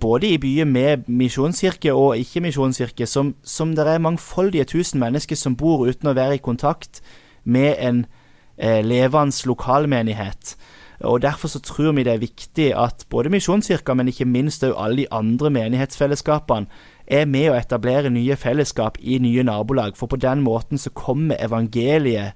[0.01, 5.57] både i byer med misjonskirke og ikke-misjonskirke, som, som det er mangfoldige tusen mennesker som
[5.57, 7.01] bor uten å være i kontakt
[7.45, 8.05] med en
[8.59, 10.57] eh, levende lokalmenighet.
[11.01, 14.79] Og Derfor så tror vi det er viktig at både Misjonskirka, men ikke minst også
[14.83, 16.67] alle de andre menighetsfellesskapene,
[17.07, 19.97] er med å etablere nye fellesskap i nye nabolag.
[19.97, 22.35] For på den måten så kommer evangeliet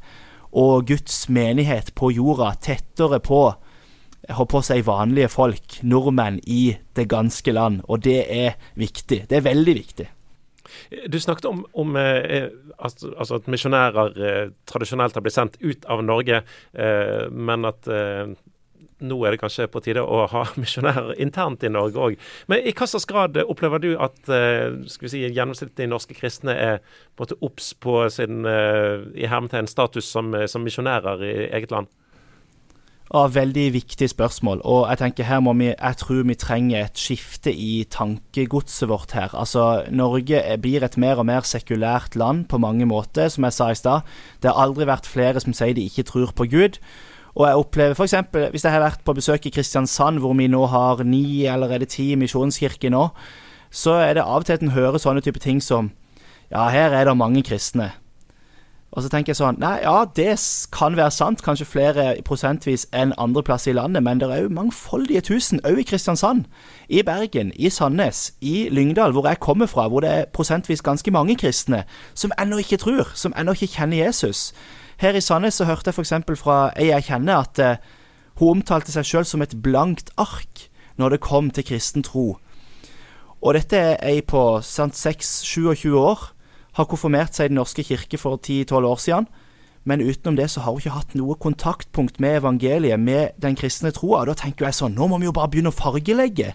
[0.52, 3.44] og Guds menighet på jorda tettere på
[4.22, 7.80] jeg på å si vanlige folk, nordmenn i det ganske land.
[7.90, 9.24] Og det er viktig.
[9.26, 10.06] Det er veldig viktig.
[11.10, 12.46] Du snakket om, om eh,
[12.78, 16.42] altså at misjonærer eh, tradisjonelt har blitt sendt ut av Norge,
[16.72, 18.30] eh, men at eh,
[19.02, 22.18] nå er det kanskje på tide å ha misjonærer internt i Norge òg.
[22.50, 26.56] Men i hva slags grad opplever du at eh, skal vi si, gjennomsnittlige norske kristne
[26.56, 26.78] er
[27.18, 31.74] på en obs på sin eh, i hermetegn status som, eh, som misjonærer i eget
[31.74, 31.90] land?
[33.12, 34.62] Ja, veldig viktig spørsmål.
[34.64, 39.12] Og jeg tenker her må vi, jeg tror vi trenger et skifte i tankegodset vårt
[39.12, 39.34] her.
[39.36, 43.68] Altså, Norge blir et mer og mer sekulært land på mange måter, som jeg sa
[43.68, 44.08] i stad.
[44.40, 46.80] Det har aldri vært flere som sier de ikke tror på Gud.
[47.34, 48.14] Og jeg opplever f.eks.
[48.52, 51.86] hvis jeg har vært på besøk i Kristiansand, hvor vi nå har ni eller er
[51.88, 53.08] ti misjonskirker nå,
[53.72, 55.92] så er det av og til at en hører sånne type ting som
[56.52, 57.94] Ja, her er det mange kristne.
[58.92, 60.34] Og så tenker jeg sånn Nei, ja, det
[60.74, 64.52] kan være sant, kanskje flere prosentvis enn andre plasser i landet, men det er òg
[64.52, 66.44] mangfoldige tusen, òg i Kristiansand,
[66.92, 71.10] i Bergen, i Sandnes, i Lyngdal, hvor jeg kommer fra, hvor det er prosentvis ganske
[71.10, 74.50] mange kristne som ennå ikke tror, som ennå ikke kjenner Jesus.
[75.00, 76.40] Her i Sandnes så hørte jeg f.eks.
[76.40, 77.76] fra ei jeg kjenner, at eh,
[78.40, 80.68] hun omtalte seg sjøl som et blankt ark
[81.00, 82.36] når det kom til kristen tro.
[83.42, 86.28] Og dette er ei på 6-27 år.
[86.78, 89.26] Har konfirmert seg i Den norske kirke for 10-12 år siden.
[89.84, 93.90] Men utenom det så har hun ikke hatt noe kontaktpunkt med evangeliet, med den kristne
[93.90, 94.22] troa.
[94.28, 96.52] Da tenker jeg sånn, nå må vi jo bare begynne å fargelegge.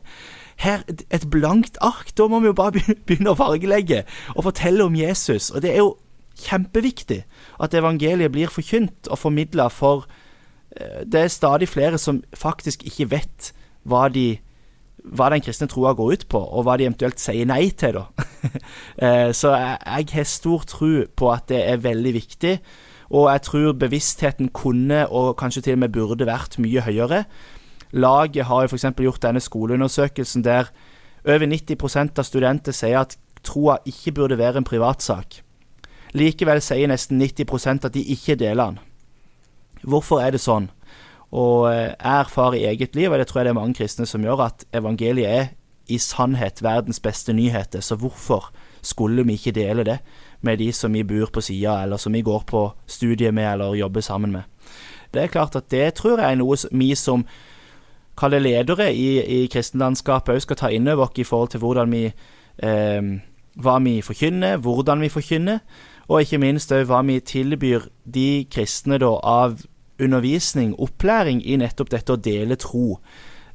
[0.63, 4.95] Her, et blankt ark, da må vi jo bare begynne å fargelegge og fortelle om
[4.95, 5.51] Jesus.
[5.51, 5.97] Og det er jo
[6.37, 7.21] kjempeviktig
[7.63, 10.07] at evangeliet blir forkynt og formidla, for
[10.75, 13.51] eh, det er stadig flere som faktisk ikke vet
[13.87, 14.37] hva, de,
[15.03, 18.07] hva den kristne troa går ut på, og hva de eventuelt sier nei til, da.
[18.97, 20.87] Eh, så jeg, jeg har stor tro
[21.19, 22.53] på at det er veldig viktig,
[23.13, 27.23] og jeg tror bevisstheten kunne, og kanskje til og med burde vært, mye høyere.
[27.91, 28.87] Laget har jo f.eks.
[28.97, 30.71] gjort denne skoleundersøkelsen der
[31.27, 35.41] over 90% av studenter sier at troa ikke burde være en privatsak.
[36.15, 38.79] Likevel sier nesten 90% at de ikke deler den.
[39.83, 40.69] Hvorfor er det sånn?
[41.35, 44.07] Og jeg eh, erfarer i eget liv, og det tror jeg det er mange kristne
[44.07, 45.49] som gjør, at evangeliet er
[45.91, 47.83] i sannhet verdens beste nyheter.
[47.83, 48.49] Så hvorfor
[48.81, 49.99] skulle vi ikke dele det
[50.41, 53.75] med de som vi bor på sida, eller som vi går på studiet med eller
[53.75, 54.41] jobber sammen med?
[55.13, 57.25] Det er klart at det tror jeg er noe vi som
[58.17, 61.91] kaller ledere i, i kristenlandskapet òg skal ta inn over oss i forhold til hvordan
[61.93, 63.11] vi eh,
[63.57, 65.59] hva vi forkynner, hvordan vi forkynner,
[66.07, 69.59] og ikke minst òg hva vi tilbyr de kristne da, av
[69.99, 72.99] undervisning, opplæring i nettopp dette å dele tro.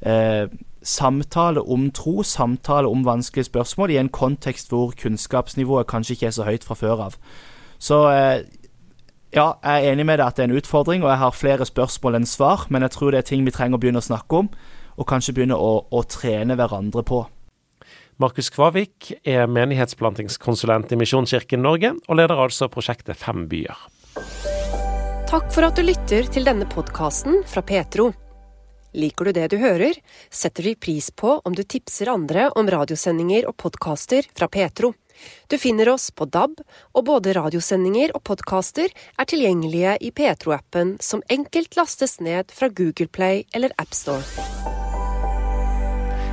[0.02, 0.50] Eh,
[0.82, 6.36] samtale om tro, samtale om vanskelige spørsmål i en kontekst hvor kunnskapsnivået kanskje ikke er
[6.36, 7.18] så høyt fra før av.
[7.78, 8.42] Så eh,
[9.32, 11.66] ja, jeg er enig med deg at det er en utfordring, og jeg har flere
[11.66, 14.42] spørsmål enn svar, men jeg tror det er ting vi trenger å begynne å snakke
[14.42, 14.50] om,
[15.00, 17.22] og kanskje begynne å, å trene hverandre på.
[18.22, 23.78] Markus Kvavik er menighetsplantingskonsulent i Misjonskirken Norge, og leder altså prosjektet Fem byer.
[25.26, 28.12] Takk for at du lytter til denne podkasten fra Petro.
[28.92, 29.96] Liker du det du hører,
[30.30, 34.92] setter vi pris på om du tipser andre om radiosendinger og podkaster fra Petro.
[35.48, 36.60] Du finner oss på DAB,
[36.92, 43.08] og både radiosendinger og podkaster er tilgjengelige i Petro-appen, som enkelt lastes ned fra Google
[43.08, 44.91] Play eller AppStore.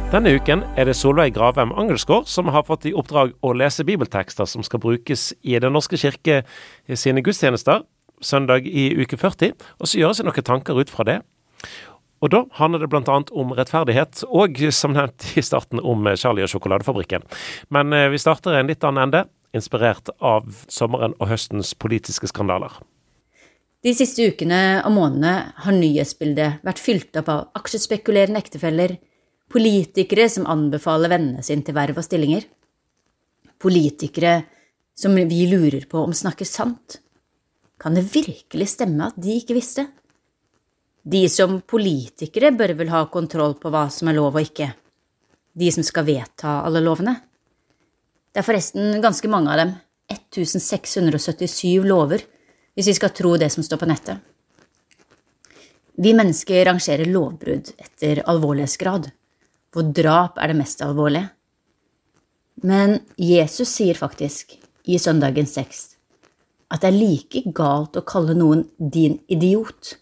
[0.09, 4.47] Denne uken er det Solveig Gravem Angelsgaard som har fått i oppdrag å lese bibeltekster
[4.49, 6.39] som skal brukes i Den norske kirke
[6.97, 7.83] sine gudstjenester
[8.17, 11.19] søndag i uke 40, og så gjøre seg noen tanker ut fra det.
[12.25, 13.17] Og da handler det bl.a.
[13.29, 17.27] om rettferdighet, og som nevnt i starten om Charlie og sjokoladefabrikken.
[17.69, 19.21] Men eh, vi starter i en litt annen ende,
[19.53, 22.81] inspirert av sommeren og høstens politiske skandaler.
[23.85, 28.97] De siste ukene og månedene har nyhetsbildet vært fylt opp av aksjespekulerende ektefeller,
[29.49, 32.43] Politikere som anbefaler vennene sine til verv og stillinger.
[33.59, 34.43] Politikere
[34.99, 36.99] som vi lurer på om snakker sant.
[37.79, 39.87] Kan det virkelig stemme at de ikke visste?
[41.01, 44.69] De som politikere bør vel ha kontroll på hva som er lov og ikke.
[45.57, 47.15] De som skal vedta alle lovene.
[48.29, 49.77] Det er forresten ganske mange av dem,
[50.13, 52.21] 1677 lover,
[52.77, 54.19] hvis vi skal tro det som står på nettet.
[55.99, 59.09] Vi mennesker rangerer lovbrudd etter alvorlighetsgrad
[59.73, 61.29] hvor drap er det mest alvorlige.
[62.65, 64.57] Men Jesus sier faktisk
[64.89, 65.95] i søndagens tekst
[66.69, 69.95] at det er like galt å kalle noen din idiot.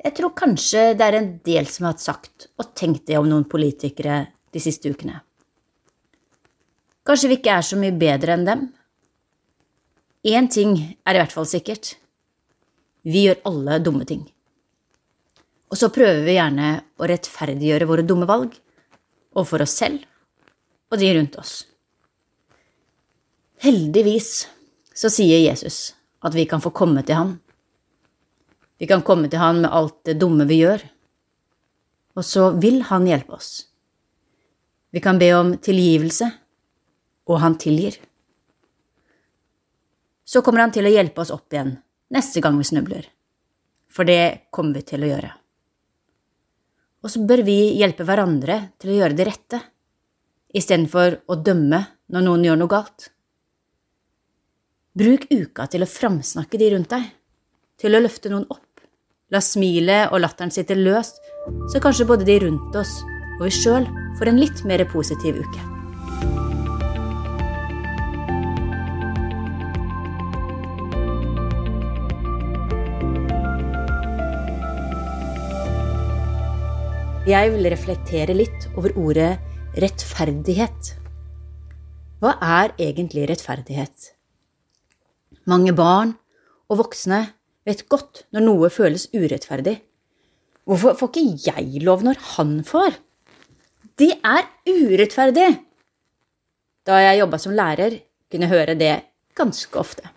[0.00, 3.44] Jeg tror kanskje det er en del som har sagt og tenkt det om noen
[3.44, 5.18] politikere de siste ukene.
[7.04, 8.64] Kanskje vi ikke er så mye bedre enn dem?
[10.24, 11.94] Én ting er i hvert fall sikkert.
[13.04, 14.24] Vi gjør alle dumme ting.
[15.70, 18.56] Og så prøver vi gjerne å rettferdiggjøre våre dumme valg
[19.36, 20.02] overfor oss selv
[20.90, 21.52] og de rundt oss.
[23.62, 24.48] Heldigvis
[24.96, 25.92] så sier Jesus
[26.26, 27.32] at vi kan få komme til ham.
[28.80, 30.82] Vi kan komme til han med alt det dumme vi gjør,
[32.16, 33.50] og så vil han hjelpe oss.
[34.90, 36.26] Vi kan be om tilgivelse,
[37.30, 38.00] og han tilgir.
[40.24, 41.76] Så kommer han til å hjelpe oss opp igjen
[42.10, 43.04] neste gang vi snubler,
[43.92, 45.30] for det kommer vi til å gjøre.
[47.00, 49.60] Og så bør vi hjelpe hverandre til å gjøre det rette,
[50.52, 51.80] istedenfor å dømme
[52.12, 53.08] når noen gjør noe galt.
[54.98, 57.06] Bruk uka til å framsnakke de rundt deg,
[57.80, 58.66] til å løfte noen opp.
[59.30, 61.22] La smilet og latteren sitte løst,
[61.70, 62.98] så kanskje både de rundt oss
[63.40, 63.88] og vi sjøl
[64.18, 65.79] får en litt mer positiv uke.
[77.30, 79.28] Jeg vil reflektere litt over ordet
[79.78, 80.88] rettferdighet.
[82.18, 84.06] Hva er egentlig rettferdighet?
[85.46, 86.16] Mange barn
[86.72, 87.20] og voksne
[87.68, 89.76] vet godt når noe føles urettferdig.
[90.66, 92.96] Hvorfor får ikke jeg lov når han får?
[94.00, 95.52] Det er urettferdig!
[96.82, 98.00] Da jeg jobba som lærer,
[98.32, 98.94] kunne jeg høre det
[99.38, 100.08] ganske ofte.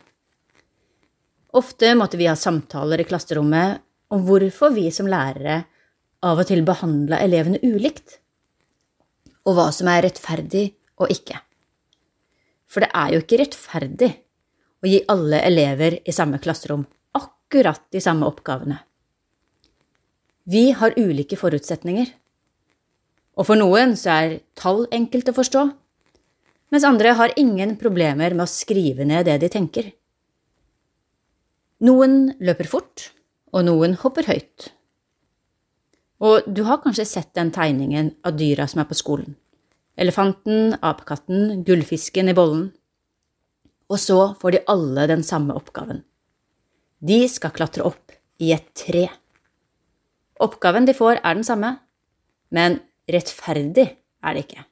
[1.53, 5.61] Ofte måtte vi ha samtaler i klasserommet om hvorfor vi som lærere
[6.23, 8.19] av og til behandla elevene ulikt,
[9.43, 10.69] og hva som er rettferdig
[11.01, 11.39] og ikke.
[12.71, 14.09] For det er jo ikke rettferdig
[14.83, 16.85] å gi alle elever i samme klasserom
[17.19, 18.79] akkurat de samme oppgavene.
[20.43, 22.09] Vi har ulike forutsetninger,
[23.39, 25.63] og for noen så er tall enkelt å forstå,
[26.73, 29.91] mens andre har ingen problemer med å skrive ned det de tenker.
[31.83, 33.11] Noen løper fort,
[33.53, 34.71] og noen hopper høyt.
[36.23, 39.35] Og du har kanskje sett den tegningen av dyra som er på skolen.
[39.99, 42.69] Elefanten, apekatten, gullfisken i bollen.
[43.91, 46.01] Og så får de alle den samme oppgaven.
[47.03, 49.09] De skal klatre opp i et tre.
[50.41, 51.75] Oppgaven de får, er den samme,
[52.55, 52.79] men
[53.11, 53.89] rettferdig
[54.23, 54.63] er det ikke.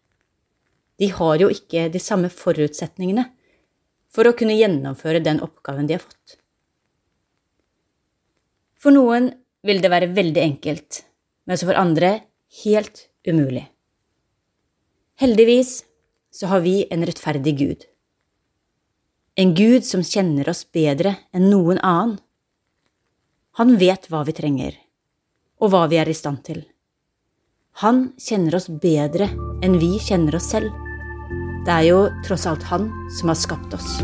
[1.02, 3.28] De har jo ikke de samme forutsetningene
[4.12, 6.38] for å kunne gjennomføre den oppgaven de har fått.
[8.82, 9.30] For noen
[9.68, 11.04] vil det være veldig enkelt,
[11.48, 12.20] mens for andre
[12.64, 13.68] helt umulig.
[15.22, 15.84] Heldigvis
[16.32, 17.86] så har vi en rettferdig Gud.
[19.36, 22.18] En Gud som kjenner oss bedre enn noen annen.
[23.60, 24.76] Han vet hva vi trenger,
[25.60, 26.64] og hva vi er i stand til.
[27.84, 29.30] Han kjenner oss bedre
[29.64, 30.72] enn vi kjenner oss selv.
[31.66, 32.90] Det er jo tross alt han
[33.20, 34.00] som har skapt oss.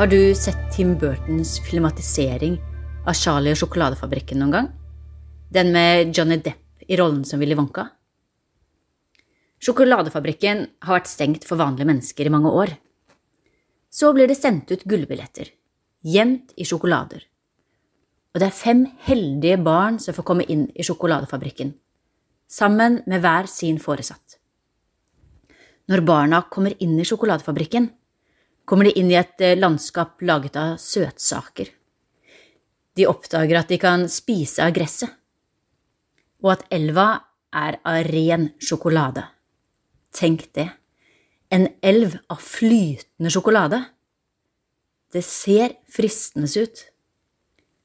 [0.00, 2.54] Har du sett Tim Burtons filmatisering
[3.04, 4.68] av Charlie og sjokoladefabrikken noen gang?
[5.52, 7.84] Den med Johnny Depp i rollen som Willy Wonka?
[9.60, 12.72] Sjokoladefabrikken har vært stengt for vanlige mennesker i mange år.
[13.92, 15.52] Så blir det sendt ut gullbilletter,
[16.00, 17.28] gjemt i sjokolader.
[18.32, 21.76] Og det er fem heldige barn som får komme inn i sjokoladefabrikken,
[22.48, 24.40] sammen med hver sin foresatt.
[25.92, 27.92] Når barna kommer inn i sjokoladefabrikken,
[28.70, 31.72] kommer de inn i et landskap laget av søtsaker.
[32.94, 35.10] De oppdager at de kan spise av gresset,
[36.38, 37.08] og at elva
[37.50, 39.24] er av ren sjokolade.
[40.14, 40.68] Tenk det,
[41.50, 43.80] en elv av flytende sjokolade.
[45.10, 46.84] Det ser fristende ut,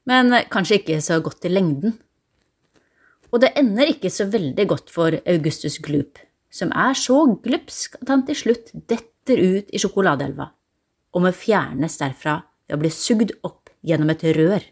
[0.05, 1.95] men kanskje ikke så godt i lengden.
[3.33, 6.21] Og det ender ikke så veldig godt for Augustus Gloop,
[6.53, 10.51] som er så glupsk at han til slutt detter ut i sjokoladeelva,
[11.15, 14.63] og må fjernes derfra ved å bli sugd opp gjennom et rør.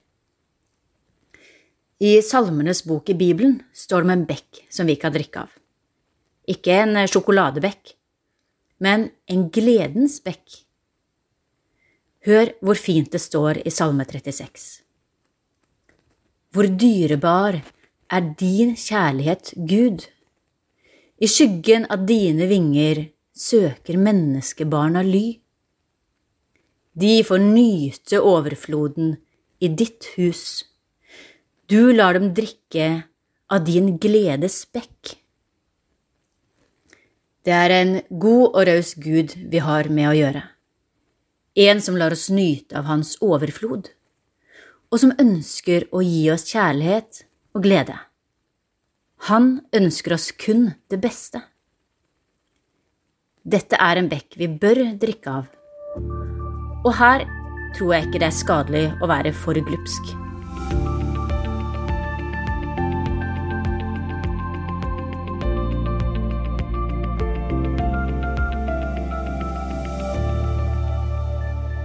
[2.04, 5.52] I Salmenes bok i Bibelen står det om en bekk som vi kan drikke av.
[6.52, 7.94] Ikke en sjokoladebekk,
[8.84, 10.64] men en gledens bekk.
[12.28, 14.66] Hør hvor fint det står i Salme 36.
[16.54, 17.62] Hvor dyrebar
[18.14, 20.04] er din kjærlighet, Gud.
[21.24, 25.43] I skyggen av dine vinger søker menneskebarna ly.
[26.94, 29.16] De får nyte overfloden
[29.60, 30.66] i ditt hus.
[31.66, 33.04] Du lar dem drikke
[33.50, 35.16] av din gledes bekk.
[37.44, 40.44] Det er en god og raus Gud vi har med å gjøre,
[41.66, 43.90] en som lar oss nyte av hans overflod,
[44.94, 47.26] og som ønsker å gi oss kjærlighet
[47.58, 47.98] og glede.
[49.28, 51.42] Han ønsker oss kun det beste.
[53.44, 55.52] Dette er en bekk vi bør drikke av,
[56.84, 57.24] og her
[57.74, 60.12] tror jeg ikke det er skadelig å være for glupsk.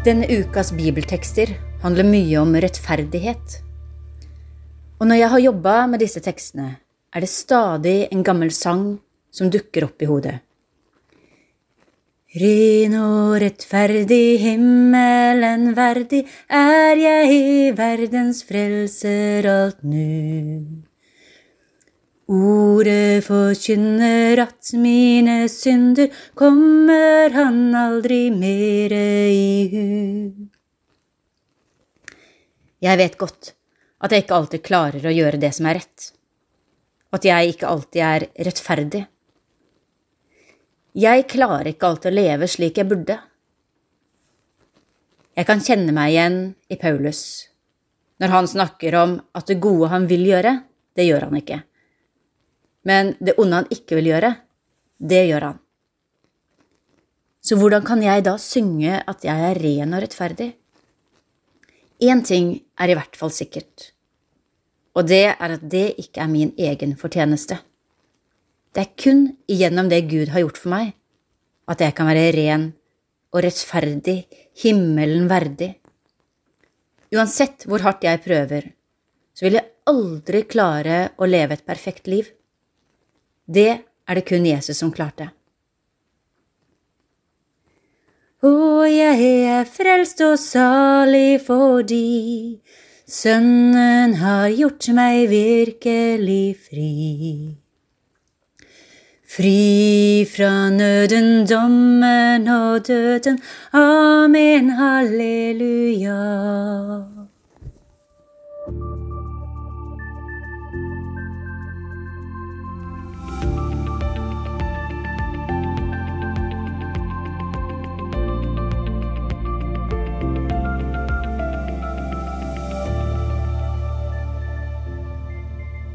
[0.07, 1.51] Denne ukas bibeltekster
[1.83, 3.59] handler mye om rettferdighet.
[4.99, 6.71] Og når jeg har jobba med disse tekstene,
[7.13, 8.87] er det stadig en gammel sang
[9.31, 10.39] som dukker opp i hodet.
[12.37, 20.85] Ren og rettferdig, himmelen verdig, er jeg i verdens frelser alt nu.
[22.29, 30.49] Ordet forkynner at mine synder kommer han aldri mere i hu.
[32.85, 33.55] Jeg vet godt
[34.05, 36.13] at jeg ikke alltid klarer å gjøre det som er rett,
[37.09, 39.09] at jeg ikke alltid er rettferdig.
[40.99, 43.19] Jeg klarer ikke alltid å leve slik jeg burde.
[45.39, 46.41] Jeg kan kjenne meg igjen
[46.71, 47.23] i Paulus
[48.19, 50.57] når han snakker om at det gode han vil gjøre,
[50.99, 51.61] det gjør han ikke
[52.89, 54.33] men det onde han ikke vil gjøre,
[54.99, 55.61] det gjør han.
[57.45, 60.51] Så hvordan kan jeg da synge at jeg er ren og rettferdig?
[62.05, 63.91] Én ting er i hvert fall sikkert,
[64.95, 67.59] og det er at det ikke er min egen fortjeneste.
[68.79, 70.93] Det er kun gjennom det Gud har gjort for meg,
[71.67, 72.69] at jeg kan være ren
[73.35, 74.21] og rettferdig,
[74.63, 75.73] himmelen verdig.
[77.11, 78.71] Uansett hvor hardt jeg prøver,
[79.35, 82.31] så vil jeg aldri klare å leve et perfekt liv.
[83.51, 85.33] Det er det kun Jesus som klarte.
[88.47, 88.57] Å,
[88.87, 92.61] jeg er frelst og salig fordi
[93.11, 97.67] Sønnen har gjort meg virkelig fri.
[99.39, 103.39] Fri fra nøden, dommen og døden.
[103.73, 106.19] Amen, halleluja.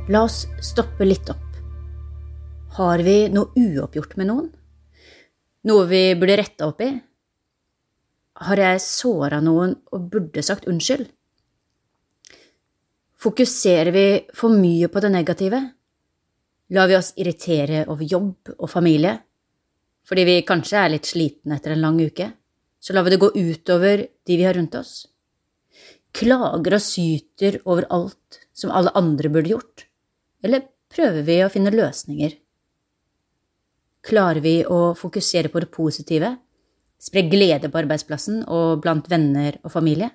[0.07, 1.42] La oss stoppe litt opp.
[2.73, 4.47] Har vi noe uoppgjort med noen?
[5.69, 6.89] Noe vi burde retta opp i?
[8.43, 11.05] Har jeg såra noen og burde sagt unnskyld?
[13.23, 14.05] Fokuserer vi
[14.35, 15.61] for mye på det negative?
[16.73, 19.15] Lar vi oss irritere over jobb og familie?
[20.09, 22.31] Fordi vi kanskje er litt slitne etter en lang uke?
[22.81, 25.05] Så lar vi det gå utover de vi har rundt oss?
[26.13, 29.87] Klager og syter over alt som alle andre burde gjort?
[30.43, 32.35] eller prøver vi å finne løsninger?
[34.03, 36.33] Klarer vi å fokusere på det positive,
[36.99, 40.09] spre glede på arbeidsplassen og blant venner og familie?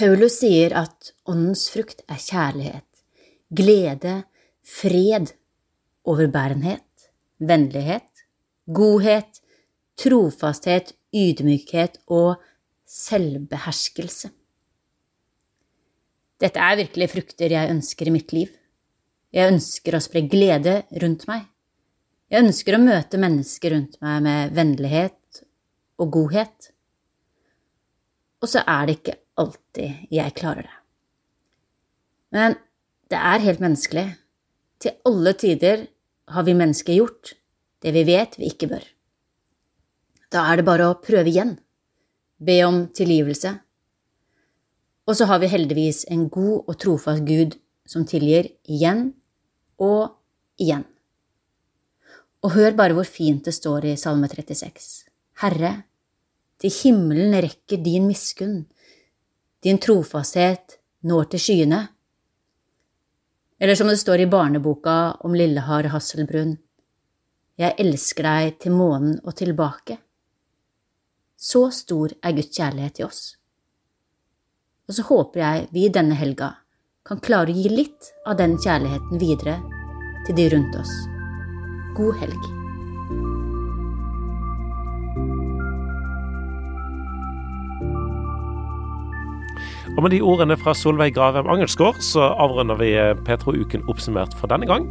[0.00, 2.88] Paulus sier at åndens frukt er kjærlighet,
[3.52, 4.14] glede,
[4.64, 5.34] fred,
[6.08, 8.24] overbærenhet, vennlighet,
[8.64, 9.42] godhet,
[10.00, 12.40] trofasthet, ydmykhet og
[12.88, 14.32] selvbeherskelse.
[16.40, 18.52] Dette er virkelig frukter jeg ønsker i mitt liv.
[19.36, 21.44] Jeg ønsker å spre glede rundt meg.
[22.30, 25.40] Jeg ønsker å møte mennesker rundt meg med vennlighet
[26.00, 26.70] og godhet.
[28.40, 30.76] Og så er det ikke alltid jeg klarer det.
[32.30, 32.54] Men
[33.10, 34.06] det er helt menneskelig.
[34.80, 35.88] Til alle tider
[36.30, 37.34] har vi mennesker gjort
[37.82, 38.84] det vi vet vi ikke bør.
[40.30, 41.56] Da er det bare å prøve igjen,
[42.38, 43.56] be om tilgivelse
[45.10, 47.56] og så har vi heldigvis en god og trofast Gud
[47.88, 49.08] som tilgir igjen
[49.82, 50.12] og
[50.60, 50.84] igjen.
[52.40, 55.10] Og hør bare hvor fint det står i Salme 36.
[55.42, 55.72] Herre,
[56.60, 58.62] til himmelen rekker din miskunn,
[59.64, 61.80] din trofasthet når til skyene.
[63.60, 66.56] Eller som det står i barneboka om Lillehar Hasselbrunn,
[67.60, 69.98] jeg elsker deg til månen og tilbake.
[71.36, 73.22] Så stor er Guds kjærlighet til oss.
[74.88, 76.54] Og så håper jeg vi denne helga
[77.06, 79.60] kan klare å gi litt av den kjærligheten videre
[80.26, 81.09] til de rundt oss.
[81.94, 82.59] God helg.
[89.96, 94.50] Og med de ordene fra Solveig Gravem Angelsgaard, så avrunder vi eh, Petro-uken oppsummert for
[94.50, 94.86] denne gang.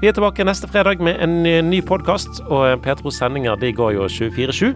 [0.00, 3.70] Vi er tilbake neste fredag med en eh, ny podkast, og eh, Petros sendinger de
[3.76, 4.72] går jo 24-7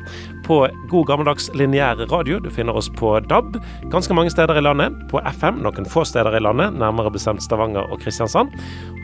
[0.46, 0.60] på
[0.92, 2.38] god gammeldags lineær radio.
[2.38, 3.58] Du finner oss på DAB
[3.92, 7.88] ganske mange steder i landet, på FM noen få steder i landet, nærmere bestemt Stavanger
[7.90, 8.54] og Kristiansand.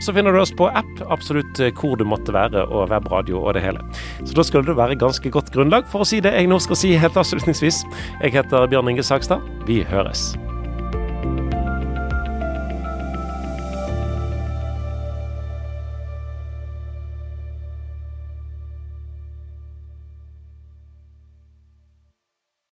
[0.05, 3.65] Så finner du oss på app absolutt hvor du måtte være, og webradio og det
[3.65, 3.83] hele.
[4.23, 6.79] Så da skulle det være ganske godt grunnlag for å si det jeg nå skal
[6.79, 7.83] si helt avslutningsvis.
[8.23, 9.45] Jeg heter Bjørn Inge Sagstad.
[9.69, 10.31] Vi høres.